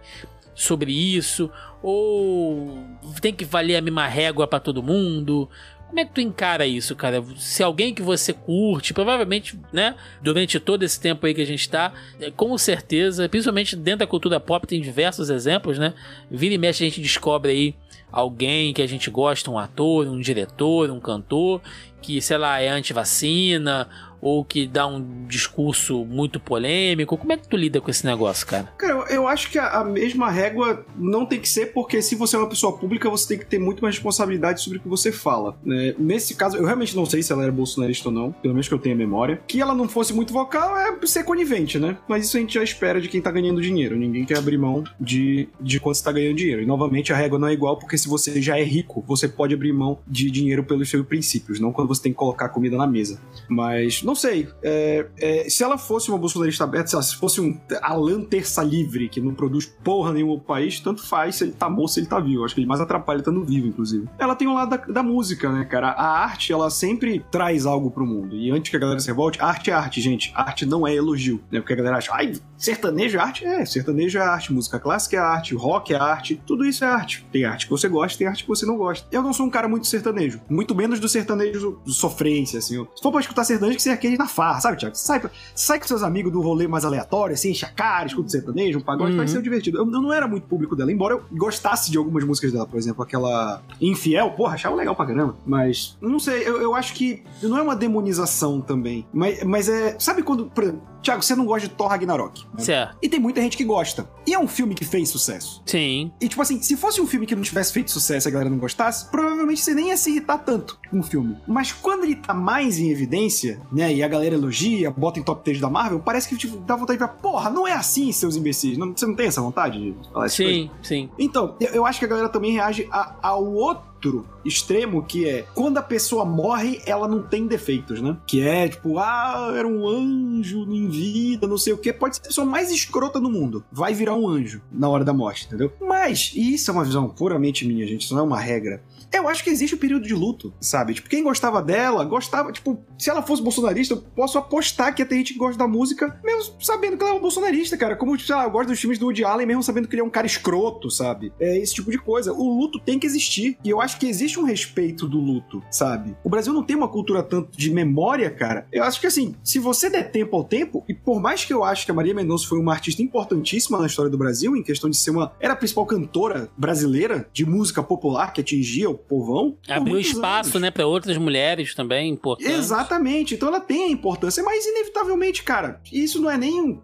[0.53, 1.49] sobre isso?
[1.81, 2.77] Ou
[3.21, 5.49] tem que valer a mesma régua para todo mundo?
[5.87, 7.21] Como é que tu encara isso, cara?
[7.37, 11.69] Se alguém que você curte, provavelmente, né, durante todo esse tempo aí que a gente
[11.69, 15.93] tá, é, com certeza, principalmente dentro da cultura pop, tem diversos exemplos, né?
[16.29, 17.75] Vira e mexe a gente descobre aí
[18.09, 21.61] alguém que a gente gosta, um ator, um diretor, um cantor,
[22.01, 23.89] que, sei lá, é anti-vacina
[24.21, 27.17] ou que dá um discurso muito polêmico?
[27.17, 28.71] Como é que tu lida com esse negócio, cara?
[28.77, 32.39] Cara, eu acho que a, mesma régua não tem que ser, porque se você é
[32.39, 35.57] uma pessoa pública, você tem que ter muito mais responsabilidade sobre o que você fala.
[35.63, 35.95] Né?
[35.97, 38.73] Nesse caso, eu realmente não sei se ela era bolsonarista ou não, pelo menos que
[38.73, 39.41] eu tenha memória.
[39.47, 41.97] Que ela não fosse muito vocal é ser conivente, né?
[42.07, 43.95] Mas isso a gente já espera de quem tá ganhando dinheiro.
[43.95, 46.61] Ninguém quer abrir mão de, de quanto você tá ganhando dinheiro.
[46.61, 49.53] E novamente, a régua não é igual, porque se você já é rico, você pode
[49.53, 52.87] abrir mão de dinheiro pelos seus princípios, não quando você tem que colocar comida na
[52.87, 53.19] mesa.
[53.49, 54.49] Mas não sei.
[54.61, 59.21] É, é, se ela fosse uma bolsonarista aberta, se fosse um Alan Terça Livre, que
[59.21, 62.19] não produz porra nenhuma pro país, tanto faz se ele tá morto, se ele tá
[62.19, 62.43] vivo.
[62.43, 64.09] Acho que ele mais atrapalha estando vivo, inclusive.
[64.19, 65.91] Ela tem um lado da, da, música, né, cara?
[65.91, 68.35] A arte, ela sempre traz algo pro mundo.
[68.35, 70.31] E antes que a galera se revolte, arte é arte, gente.
[70.35, 71.61] Arte não é elogio, né?
[71.61, 73.45] Porque a galera acha, ai, sertanejo é arte?
[73.45, 77.25] É, sertanejo é arte, música clássica é arte, rock é arte, tudo isso é arte.
[77.31, 79.07] Tem arte que você gosta, tem arte que você não gosta.
[79.11, 82.85] Eu não sou um cara muito sertanejo, muito menos do sertanejo de sofrência, assim.
[82.95, 84.95] Se for pra escutar sertanejo, que você aquele na farra, sabe, Thiago?
[84.95, 85.21] Sai,
[85.55, 88.81] sai com seus amigos do rolê mais aleatório, assim, enche a cara, escuta sertanejo, um
[88.81, 89.17] pagode, uhum.
[89.17, 89.79] vai ser divertido.
[89.79, 92.77] Eu, eu, não era muito público dela, embora eu gostasse de algumas músicas dela, por
[92.77, 95.35] exemplo, aquela Infiel, porra, achava legal pra caramba.
[95.45, 99.95] Mas, não sei, eu, eu acho que não é uma demonização também, mas, mas é.
[99.99, 102.45] Sabe quando, por exemplo, Tiago, você não gosta de Thor Ragnarok.
[102.53, 102.63] Né?
[102.63, 102.97] Certo.
[103.01, 104.07] E tem muita gente que gosta.
[104.25, 105.61] E é um filme que fez sucesso.
[105.65, 106.11] Sim.
[106.21, 108.49] E tipo assim, se fosse um filme que não tivesse feito sucesso e a galera
[108.49, 111.37] não gostasse, provavelmente você nem ia se irritar tanto com o filme.
[111.47, 115.43] Mas quando ele tá mais em evidência, né, e a galera elogia, bota em top
[115.43, 118.35] 3 da Marvel, parece que tipo, dá vontade de falar, porra, não é assim, seus
[118.35, 118.77] imbecis.
[118.77, 120.35] Não, você não tem essa vontade de falar isso?
[120.37, 121.09] Sim, sim.
[121.17, 125.27] Então, eu, eu acho que a galera também reage a, ao outro outro extremo que
[125.27, 128.17] é quando a pessoa morre, ela não tem defeitos, né?
[128.25, 131.93] Que é tipo, ah, era um anjo em vida, não sei o que.
[131.93, 133.63] Pode ser a pessoa mais escrota do mundo.
[133.71, 135.71] Vai virar um anjo na hora da morte, entendeu?
[135.79, 138.81] Mas, e isso é uma visão puramente minha, gente, isso não é uma regra.
[139.11, 140.93] Eu acho que existe o um período de luto, sabe?
[140.93, 145.05] Tipo, quem gostava dela, gostava, tipo, se ela fosse bolsonarista, eu posso apostar que ia
[145.05, 147.95] ter gente que gosta da música, mesmo sabendo que ela é uma bolsonarista, cara.
[147.95, 150.05] Como, sei lá, eu gosto dos filmes do Woody Allen, mesmo sabendo que ele é
[150.05, 151.33] um cara escroto, sabe?
[151.39, 152.33] É esse tipo de coisa.
[152.33, 153.57] O luto tem que existir.
[153.63, 156.15] E eu acho que existe um respeito do luto, sabe?
[156.23, 158.67] O Brasil não tem uma cultura tanto de memória, cara.
[158.71, 161.63] Eu acho que assim, se você der tempo ao tempo, e por mais que eu
[161.63, 164.89] acho que a Maria Mendonça foi uma artista importantíssima na história do Brasil, em questão
[164.89, 165.31] de ser uma.
[165.39, 169.57] Era a principal cantora brasileira de música popular que atingia o povão.
[169.67, 170.61] Abriu espaço, anos.
[170.61, 172.53] né, para outras mulheres também importantes.
[172.53, 173.35] Exatamente.
[173.35, 176.81] Então ela tem a importância, mas inevitavelmente, cara, isso não é nem um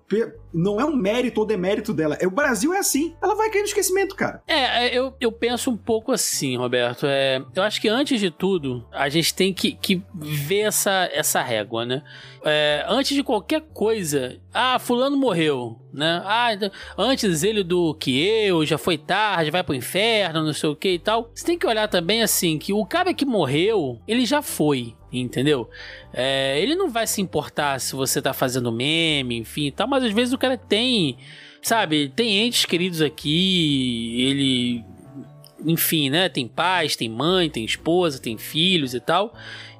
[0.57, 2.17] não é um mérito ou demérito dela.
[2.19, 3.15] É, o Brasil é assim.
[3.21, 4.41] Ela vai cair no esquecimento, cara.
[4.47, 7.05] É, eu, eu penso um pouco assim, Roberto.
[7.05, 11.43] É, eu acho que antes de tudo, a gente tem que, que ver essa, essa
[11.43, 12.01] régua, né?
[12.43, 16.23] É, antes de qualquer coisa, ah, fulano morreu, né?
[16.25, 20.69] Ah, então, antes ele do que eu, já foi tarde, vai pro inferno, não sei
[20.69, 21.29] o que e tal.
[21.35, 25.69] Você tem que olhar também assim, que o cara que morreu, ele já foi entendeu?
[26.13, 30.13] É, ele não vai se importar se você tá fazendo meme, enfim, tal, mas às
[30.13, 31.17] vezes o cara tem,
[31.61, 34.85] sabe, tem entes queridos aqui, ele
[35.65, 36.29] enfim, né?
[36.29, 39.33] Tem pais, tem mãe, tem esposa, tem filhos e tal.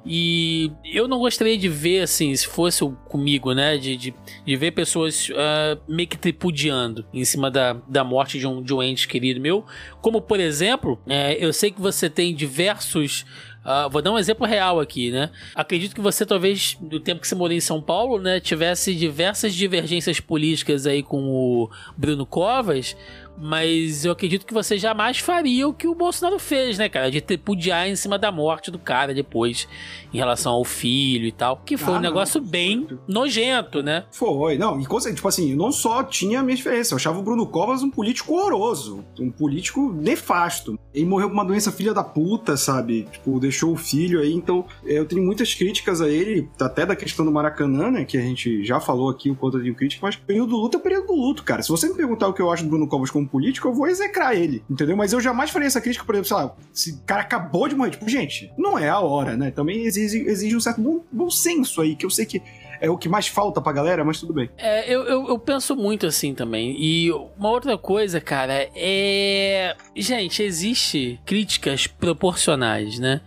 [0.04, 3.76] E eu não gostaria de ver, assim, se fosse comigo, né?
[3.76, 4.14] De, de,
[4.46, 8.72] de ver pessoas uh, meio que tripudiando em cima da, da morte de um, de
[8.72, 9.64] um ente querido meu.
[10.00, 13.26] Como, por exemplo, é, eu sei que você tem diversos
[13.68, 15.28] Uh, vou dar um exemplo real aqui, né?
[15.54, 19.54] Acredito que você, talvez, no tempo que você morou em São Paulo, né, tivesse diversas
[19.54, 22.96] divergências políticas aí com o Bruno Covas,
[23.40, 27.10] mas eu acredito que você jamais faria o que o Bolsonaro fez, né, cara?
[27.10, 29.68] De tripudiar em cima da morte do cara depois,
[30.12, 31.62] em relação ao filho e tal.
[31.64, 32.48] Que foi ah, um negócio não.
[32.48, 34.04] bem nojento, né?
[34.10, 34.80] Foi, não.
[34.80, 34.84] E,
[35.14, 36.94] tipo assim, não só tinha a minha diferença.
[36.94, 39.04] Eu achava o Bruno Covas um político horroroso.
[39.18, 40.78] Um político nefasto.
[40.92, 43.06] Ele morreu com uma doença filha da puta, sabe?
[43.12, 44.32] Tipo, deixou o filho aí.
[44.32, 48.04] Então, eu tenho muitas críticas a ele, até da questão do Maracanã, né?
[48.04, 50.78] Que a gente já falou aqui o quanto eu tenho crítica, mas período do luto
[50.78, 51.62] é período do luto, cara.
[51.62, 53.86] Se você me perguntar o que eu acho do Bruno Covas como político, eu vou
[53.86, 54.96] execrar ele, entendeu?
[54.96, 57.74] Mas eu jamais faria essa crítica, por exemplo, sei lá, se o cara acabou de
[57.74, 59.50] morrer, tipo, gente, não é a hora, né?
[59.50, 62.42] Também exige, exige um certo bom, bom senso aí, que eu sei que
[62.80, 64.48] é o que mais falta pra galera, mas tudo bem.
[64.56, 66.76] É, eu, eu, eu, penso muito assim também.
[66.78, 69.76] E uma outra coisa, cara, é.
[69.96, 73.20] Gente, existe críticas proporcionais, né?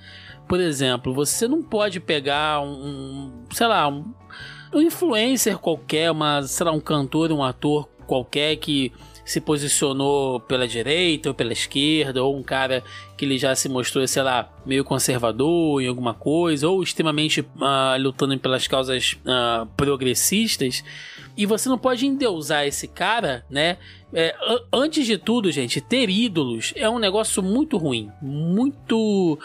[0.47, 3.43] Por exemplo, você não pode pegar um.
[3.51, 4.13] sei lá, um,
[4.73, 8.91] um influencer qualquer, uma, sei lá, um cantor, um ator qualquer que
[9.31, 12.83] se posicionou pela direita ou pela esquerda, ou um cara
[13.15, 17.97] que ele já se mostrou, sei lá, meio conservador em alguma coisa, ou extremamente uh,
[17.97, 20.83] lutando pelas causas uh, progressistas,
[21.37, 23.77] e você não pode endeusar esse cara, né?
[24.13, 24.35] É,
[24.73, 29.39] antes de tudo, gente, ter ídolos é um negócio muito ruim, muito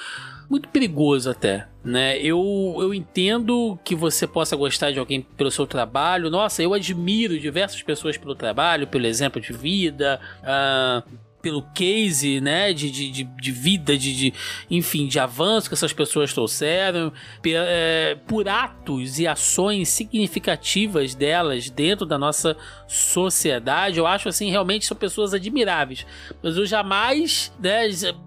[0.49, 2.19] muito perigoso até, né?
[2.19, 6.31] Eu, eu entendo que você possa gostar de alguém pelo seu trabalho.
[6.31, 10.21] Nossa, eu admiro diversas pessoas pelo trabalho, pelo exemplo de vida.
[10.43, 14.35] Uh, pelo case, né, de, de, de vida, de, de,
[14.69, 17.13] enfim, de avanço que essas pessoas trouxeram,
[17.47, 22.57] é, por atos e ações significativas delas dentro da nossa
[22.89, 23.97] sociedade.
[23.97, 26.05] Eu acho, assim, realmente são pessoas admiráveis.
[26.43, 27.83] Mas eu jamais, né,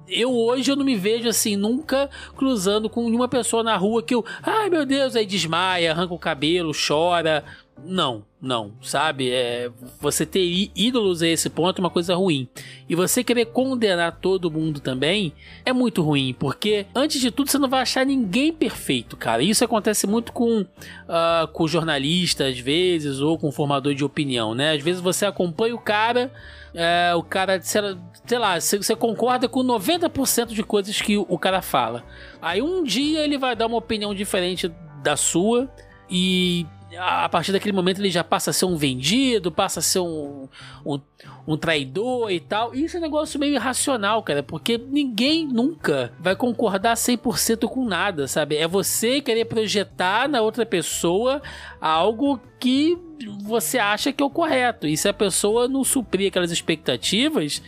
[0.08, 4.16] eu hoje eu não me vejo, assim, nunca cruzando com nenhuma pessoa na rua que
[4.16, 7.44] eu, ai meu Deus, aí desmaia, arranca o cabelo, chora.
[7.86, 9.32] Não, não, sabe?
[9.32, 9.70] É,
[10.00, 12.48] você ter ídolos a esse ponto é uma coisa ruim.
[12.88, 15.34] E você querer condenar todo mundo também
[15.66, 19.44] é muito ruim, porque antes de tudo você não vai achar ninguém perfeito, cara.
[19.44, 24.74] Isso acontece muito com, uh, com jornalista, às vezes, ou com formador de opinião, né?
[24.74, 26.32] Às vezes você acompanha o cara,
[26.74, 32.04] é, o cara, sei lá, você concorda com 90% de coisas que o cara fala.
[32.42, 34.72] Aí um dia ele vai dar uma opinião diferente
[35.04, 35.70] da sua
[36.10, 36.66] e
[36.98, 40.48] a partir daquele momento ele já passa a ser um vendido, passa a ser um,
[40.86, 41.00] um,
[41.48, 42.74] um, traidor e tal.
[42.74, 47.86] E isso é um negócio meio irracional, cara, porque ninguém nunca vai concordar 100% com
[47.86, 48.58] nada, sabe?
[48.58, 51.42] É você querer projetar na outra pessoa
[51.80, 52.98] algo que
[53.42, 54.88] você acha que é o correto.
[54.88, 57.62] E se a pessoa não suprir aquelas expectativas,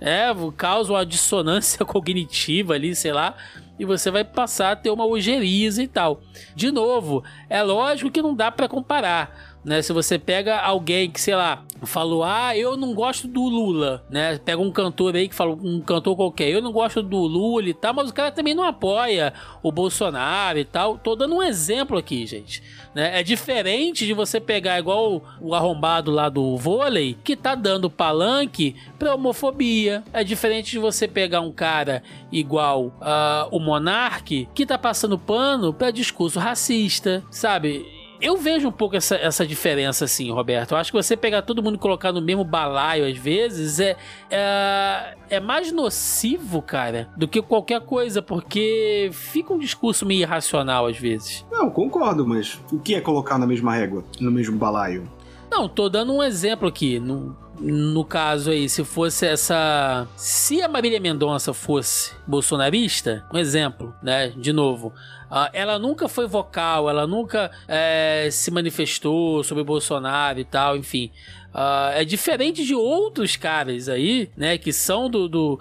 [0.00, 3.34] é, causa uma dissonância cognitiva ali, sei lá
[3.78, 6.20] e você vai passar a ter uma ojeriza e tal.
[6.54, 9.58] De novo, é lógico que não dá para comparar.
[9.64, 14.04] Né, se você pega alguém que, sei lá, falou, ah, eu não gosto do Lula,
[14.10, 14.38] né?
[14.38, 17.74] Pega um cantor aí que fala, um cantor qualquer, eu não gosto do Lula e
[17.74, 20.98] tal, mas o cara também não apoia o Bolsonaro e tal.
[20.98, 22.62] Tô dando um exemplo aqui, gente.
[22.94, 23.20] Né?
[23.20, 28.76] É diferente de você pegar igual o arrombado lá do vôlei, que tá dando palanque
[28.98, 30.02] pra homofobia.
[30.12, 32.02] É diferente de você pegar um cara
[32.32, 37.97] igual uh, o Monark, que tá passando pano pra discurso racista, sabe?
[38.20, 40.72] Eu vejo um pouco essa, essa diferença, assim, Roberto.
[40.72, 43.96] Eu acho que você pegar todo mundo e colocar no mesmo balaio, às vezes, é,
[44.28, 50.86] é, é, mais nocivo, cara, do que qualquer coisa, porque fica um discurso meio irracional,
[50.86, 51.46] às vezes.
[51.50, 55.08] Não, concordo, mas o que é colocar na mesma régua, no mesmo balaio?
[55.50, 56.98] Não, tô dando um exemplo aqui.
[56.98, 60.06] No, no caso aí, se fosse essa.
[60.16, 64.28] Se a Marília Mendonça fosse bolsonarista, um exemplo, né?
[64.36, 64.92] De novo.
[65.30, 71.10] Uh, ela nunca foi vocal, ela nunca é, se manifestou sobre Bolsonaro e tal, enfim.
[71.54, 75.60] Uh, é diferente de outros caras aí, né, que são do, do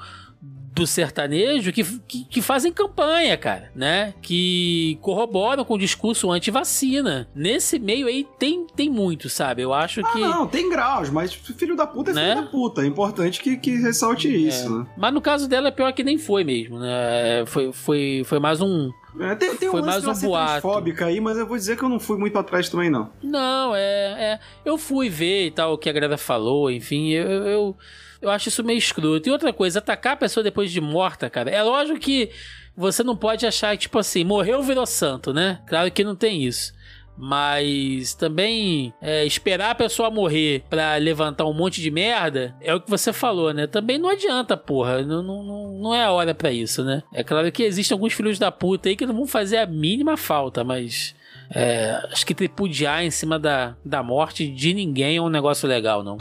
[0.78, 4.14] do sertanejo que, que, que, fazem campanha, cara, né?
[4.22, 7.28] Que corroboram com o discurso anti-vacina.
[7.34, 9.64] Nesse meio aí tem, tem muito, sabe?
[9.64, 10.20] Eu acho ah, que.
[10.20, 12.30] Não, tem graus, mas filho da puta é né?
[12.34, 12.82] filho da puta.
[12.84, 14.70] É importante que, que ressalte isso, é.
[14.70, 14.88] né?
[14.96, 17.44] Mas no caso dela é pior que nem foi mesmo, né?
[17.48, 20.62] Foi, foi, foi mais um É, tem, tem Foi um mais um boato.
[20.62, 23.10] transfóbica aí, mas eu vou dizer que eu não fui muito atrás também, não.
[23.22, 23.80] Não, é,
[24.34, 24.40] é.
[24.64, 27.78] Eu fui ver e tal o que a galera falou, enfim, eu, eu,
[28.22, 29.28] eu acho isso meio escroto.
[29.28, 31.50] E outra coisa, atacar a pessoa depois de morta, cara.
[31.50, 32.30] É lógico que
[32.76, 35.62] você não pode achar que, tipo assim, morreu, virou santo, né?
[35.68, 36.74] Claro que não tem isso.
[37.18, 42.80] Mas também é, esperar a pessoa morrer pra levantar um monte de merda é o
[42.80, 43.66] que você falou, né?
[43.68, 45.02] Também não adianta, porra.
[45.02, 45.44] Não, não,
[45.82, 47.02] não- é a hora pra isso, né?
[47.14, 50.16] É claro que existem alguns filhos da puta aí que não vão fazer a mínima
[50.16, 51.16] falta, mas.
[51.54, 56.04] é, acho que tripudiar em cima da, da morte de ninguém é um negócio legal,
[56.04, 56.18] não.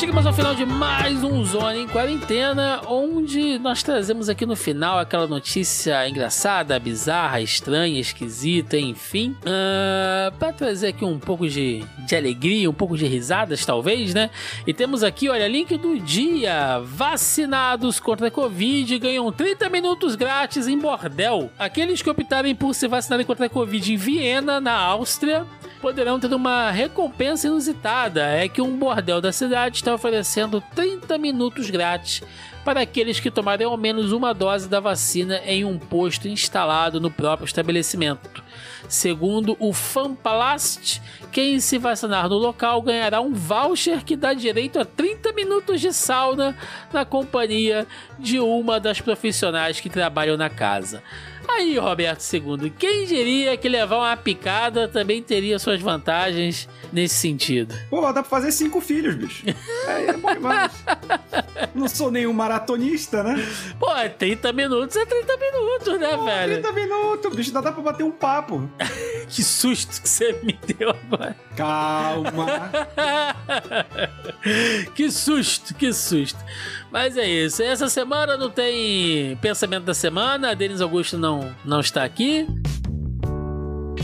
[0.00, 4.98] Chegamos ao final de mais um Zona em Quarentena, onde nós trazemos aqui no final
[4.98, 9.36] aquela notícia engraçada, bizarra, estranha, esquisita, enfim.
[9.44, 14.30] Ah, para trazer aqui um pouco de, de alegria, um pouco de risadas, talvez, né?
[14.66, 16.80] E temos aqui, olha, link do dia.
[16.82, 21.50] Vacinados contra a Covid ganham 30 minutos grátis em bordel.
[21.58, 25.46] Aqueles que optarem por se vacinarem contra a Covid em Viena, na Áustria,
[25.80, 28.22] poderão ter uma recompensa inusitada.
[28.22, 32.22] É que um bordel da cidade está oferecendo 30 minutos grátis
[32.64, 37.10] para aqueles que tomarem ao menos uma dose da vacina em um posto instalado no
[37.10, 38.42] próprio estabelecimento.
[38.88, 41.00] Segundo o Fanpalast,
[41.32, 45.92] quem se vacinar no local ganhará um voucher que dá direito a 30 minutos de
[45.92, 46.56] sauna
[46.92, 47.86] na companhia
[48.18, 51.02] de uma das profissionais que trabalham na casa.
[51.48, 57.74] Aí, Roberto II, quem diria que levar uma picada também teria suas vantagens nesse sentido?
[57.88, 59.44] Pô, dá pra fazer cinco filhos, bicho.
[59.86, 60.72] É, é bom demais.
[61.74, 63.36] Não sou nenhum maratonista, né?
[63.78, 63.86] Pô,
[64.18, 66.62] 30 minutos é 30 minutos, né, Pô, velho?
[66.62, 68.68] 30 minutos, bicho, dá, dá pra bater um papo.
[69.30, 71.36] Que susto que você me deu agora.
[71.54, 72.68] Calma.
[74.92, 76.38] que susto, que susto.
[76.90, 77.62] Mas é isso.
[77.62, 80.54] Essa semana não tem pensamento da semana.
[80.54, 82.46] Denis Augusto não, não está aqui.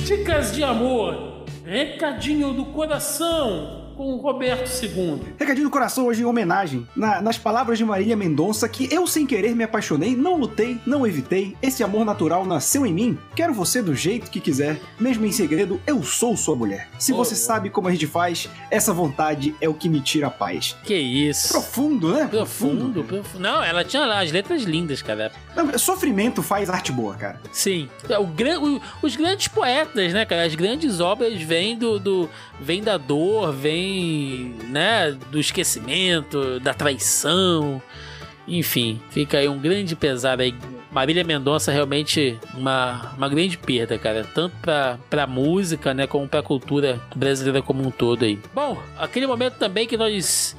[0.04, 1.44] Dicas de amor.
[1.64, 5.20] Recadinho do coração com o Roberto II.
[5.38, 9.26] Recadinho do coração hoje em homenagem na- nas palavras de Marília Mendonça que eu sem
[9.26, 13.80] querer me apaixonei, não lutei, não evitei, esse amor natural nasceu em mim, quero você
[13.80, 16.88] do jeito que quiser, mesmo em segredo, eu sou sua mulher.
[16.98, 17.36] Se Oh, você oh.
[17.38, 20.76] sabe como a gente faz, essa vontade é o que me tira a paz.
[20.84, 21.48] Que isso.
[21.52, 22.26] Profundo, né?
[22.26, 23.40] Profundo, profundo.
[23.42, 25.32] Não, ela tinha lá as letras lindas, cara.
[25.54, 27.40] Não, Sofrimento faz arte boa, cara.
[27.52, 27.88] Sim.
[28.08, 30.44] É, O, gran- o- os grandes poetas, né, cara?
[30.44, 32.28] As grandes obras vêm do, do.
[32.60, 33.85] vêm da dor, vêm,
[34.68, 35.12] né?
[35.30, 37.82] Do esquecimento, da traição.
[38.48, 40.54] Enfim, fica aí um grande pesar aí.
[40.90, 44.24] Marília Mendonça realmente uma, uma grande perda, cara.
[44.24, 46.06] Tanto pra, pra música, né?
[46.06, 48.38] Como pra cultura brasileira como um todo aí.
[48.54, 50.56] Bom, aquele momento também que nós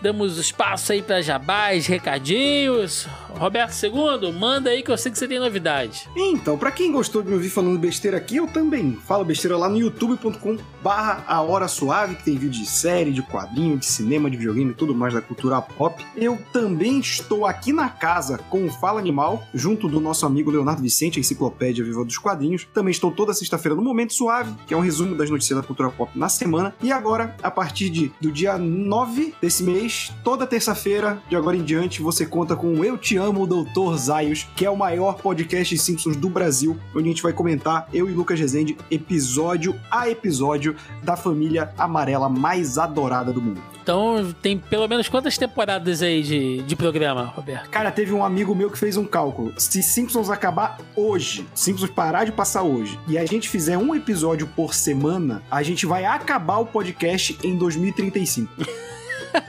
[0.00, 3.06] damos espaço aí pra jabás, recadinhos.
[3.38, 6.08] Roberto II, manda aí que eu sei que você tem novidade.
[6.16, 9.68] Então, pra quem gostou de me ouvir falando besteira aqui, eu também falo besteira lá
[9.68, 14.30] no youtube.com barra a hora suave, que tem vídeo de série, de quadrinho, de cinema,
[14.30, 16.04] de videogame e tudo mais da cultura pop.
[16.16, 20.82] Eu também estou aqui na casa com o Fala Animal, junto do nosso amigo Leonardo
[20.82, 22.66] Vicente, a enciclopédia viva dos quadrinhos.
[22.74, 25.90] Também estou toda sexta-feira no Momento Suave, que é um resumo das notícias da cultura
[25.90, 26.74] pop na semana.
[26.82, 29.89] E agora, a partir de, do dia 9 desse mês,
[30.22, 34.46] toda terça-feira, de agora em diante, você conta com o Eu Te Amo, Doutor Zaios,
[34.56, 38.08] que é o maior podcast de Simpsons do Brasil, onde a gente vai comentar, eu
[38.08, 43.60] e Lucas Rezende, episódio a episódio da família amarela mais adorada do mundo.
[43.82, 47.70] Então tem pelo menos quantas temporadas aí de, de programa, Roberto?
[47.70, 49.52] Cara, teve um amigo meu que fez um cálculo.
[49.56, 54.46] Se Simpsons acabar hoje, Simpsons parar de passar hoje, e a gente fizer um episódio
[54.46, 58.52] por semana, a gente vai acabar o podcast em 2035.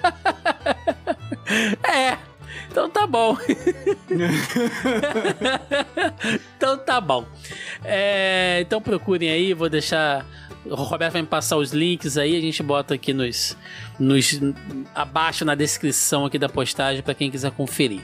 [1.84, 2.17] É.
[2.69, 3.38] Então tá bom.
[6.55, 7.25] então tá bom.
[7.84, 10.25] É, então procurem aí, vou deixar.
[10.63, 13.57] O Roberto vai me passar os links aí, a gente bota aqui nos,
[13.99, 14.39] nos
[14.95, 17.99] abaixo na descrição aqui da postagem para quem quiser conferir.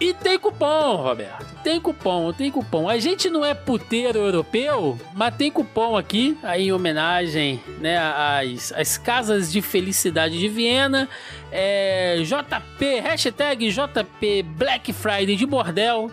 [0.00, 1.44] E tem cupom, Roberto.
[1.62, 2.88] Tem cupom, tem cupom.
[2.88, 8.72] A gente não é puteiro europeu, mas tem cupom aqui, aí em homenagem né, às,
[8.72, 11.06] às casas de felicidade de Viena.
[11.52, 16.10] É JP, hashtag JP Black Friday de Bordel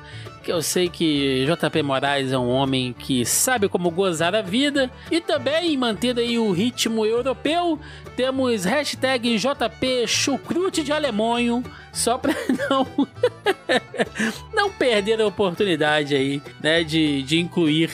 [0.48, 4.90] que eu sei que JP Moraes é um homem que sabe como gozar a vida.
[5.12, 7.78] E também, mantendo aí o ritmo europeu,
[8.16, 12.34] temos hashtag JP Chucrute de Alemonho, só para
[12.70, 12.88] não,
[14.54, 17.92] não perder a oportunidade aí, né, de, de incluir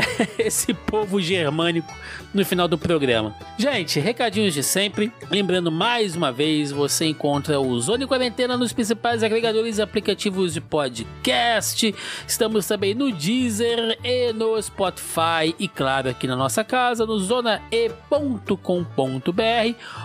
[0.38, 1.92] esse povo germânico
[2.32, 3.34] no final do programa.
[3.58, 5.12] Gente, recadinhos de sempre.
[5.30, 10.60] Lembrando mais uma vez, você encontra o Zone Quarentena nos principais agregadores e aplicativos de
[10.60, 11.94] podcast.
[12.26, 18.56] Estamos também no Deezer e no Spotify e claro aqui na nossa casa no zonae.com.br,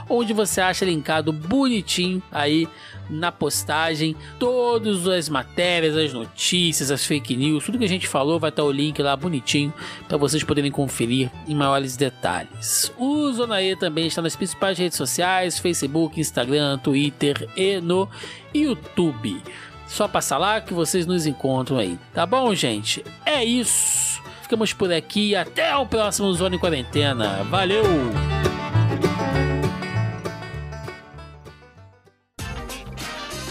[0.09, 2.67] onde você acha linkado bonitinho aí
[3.09, 4.15] na postagem.
[4.39, 8.63] Todas as matérias, as notícias, as fake news, tudo que a gente falou vai estar
[8.63, 9.73] o link lá bonitinho
[10.07, 12.91] para vocês poderem conferir em maiores detalhes.
[12.97, 18.09] O Zona E também está nas principais redes sociais: Facebook, Instagram, Twitter e no
[18.53, 19.41] YouTube.
[19.87, 21.97] Só passar lá que vocês nos encontram aí.
[22.13, 23.03] Tá bom, gente?
[23.25, 24.21] É isso.
[24.41, 25.35] Ficamos por aqui.
[25.35, 27.43] Até o próximo Zona em Quarentena.
[27.45, 27.83] Valeu!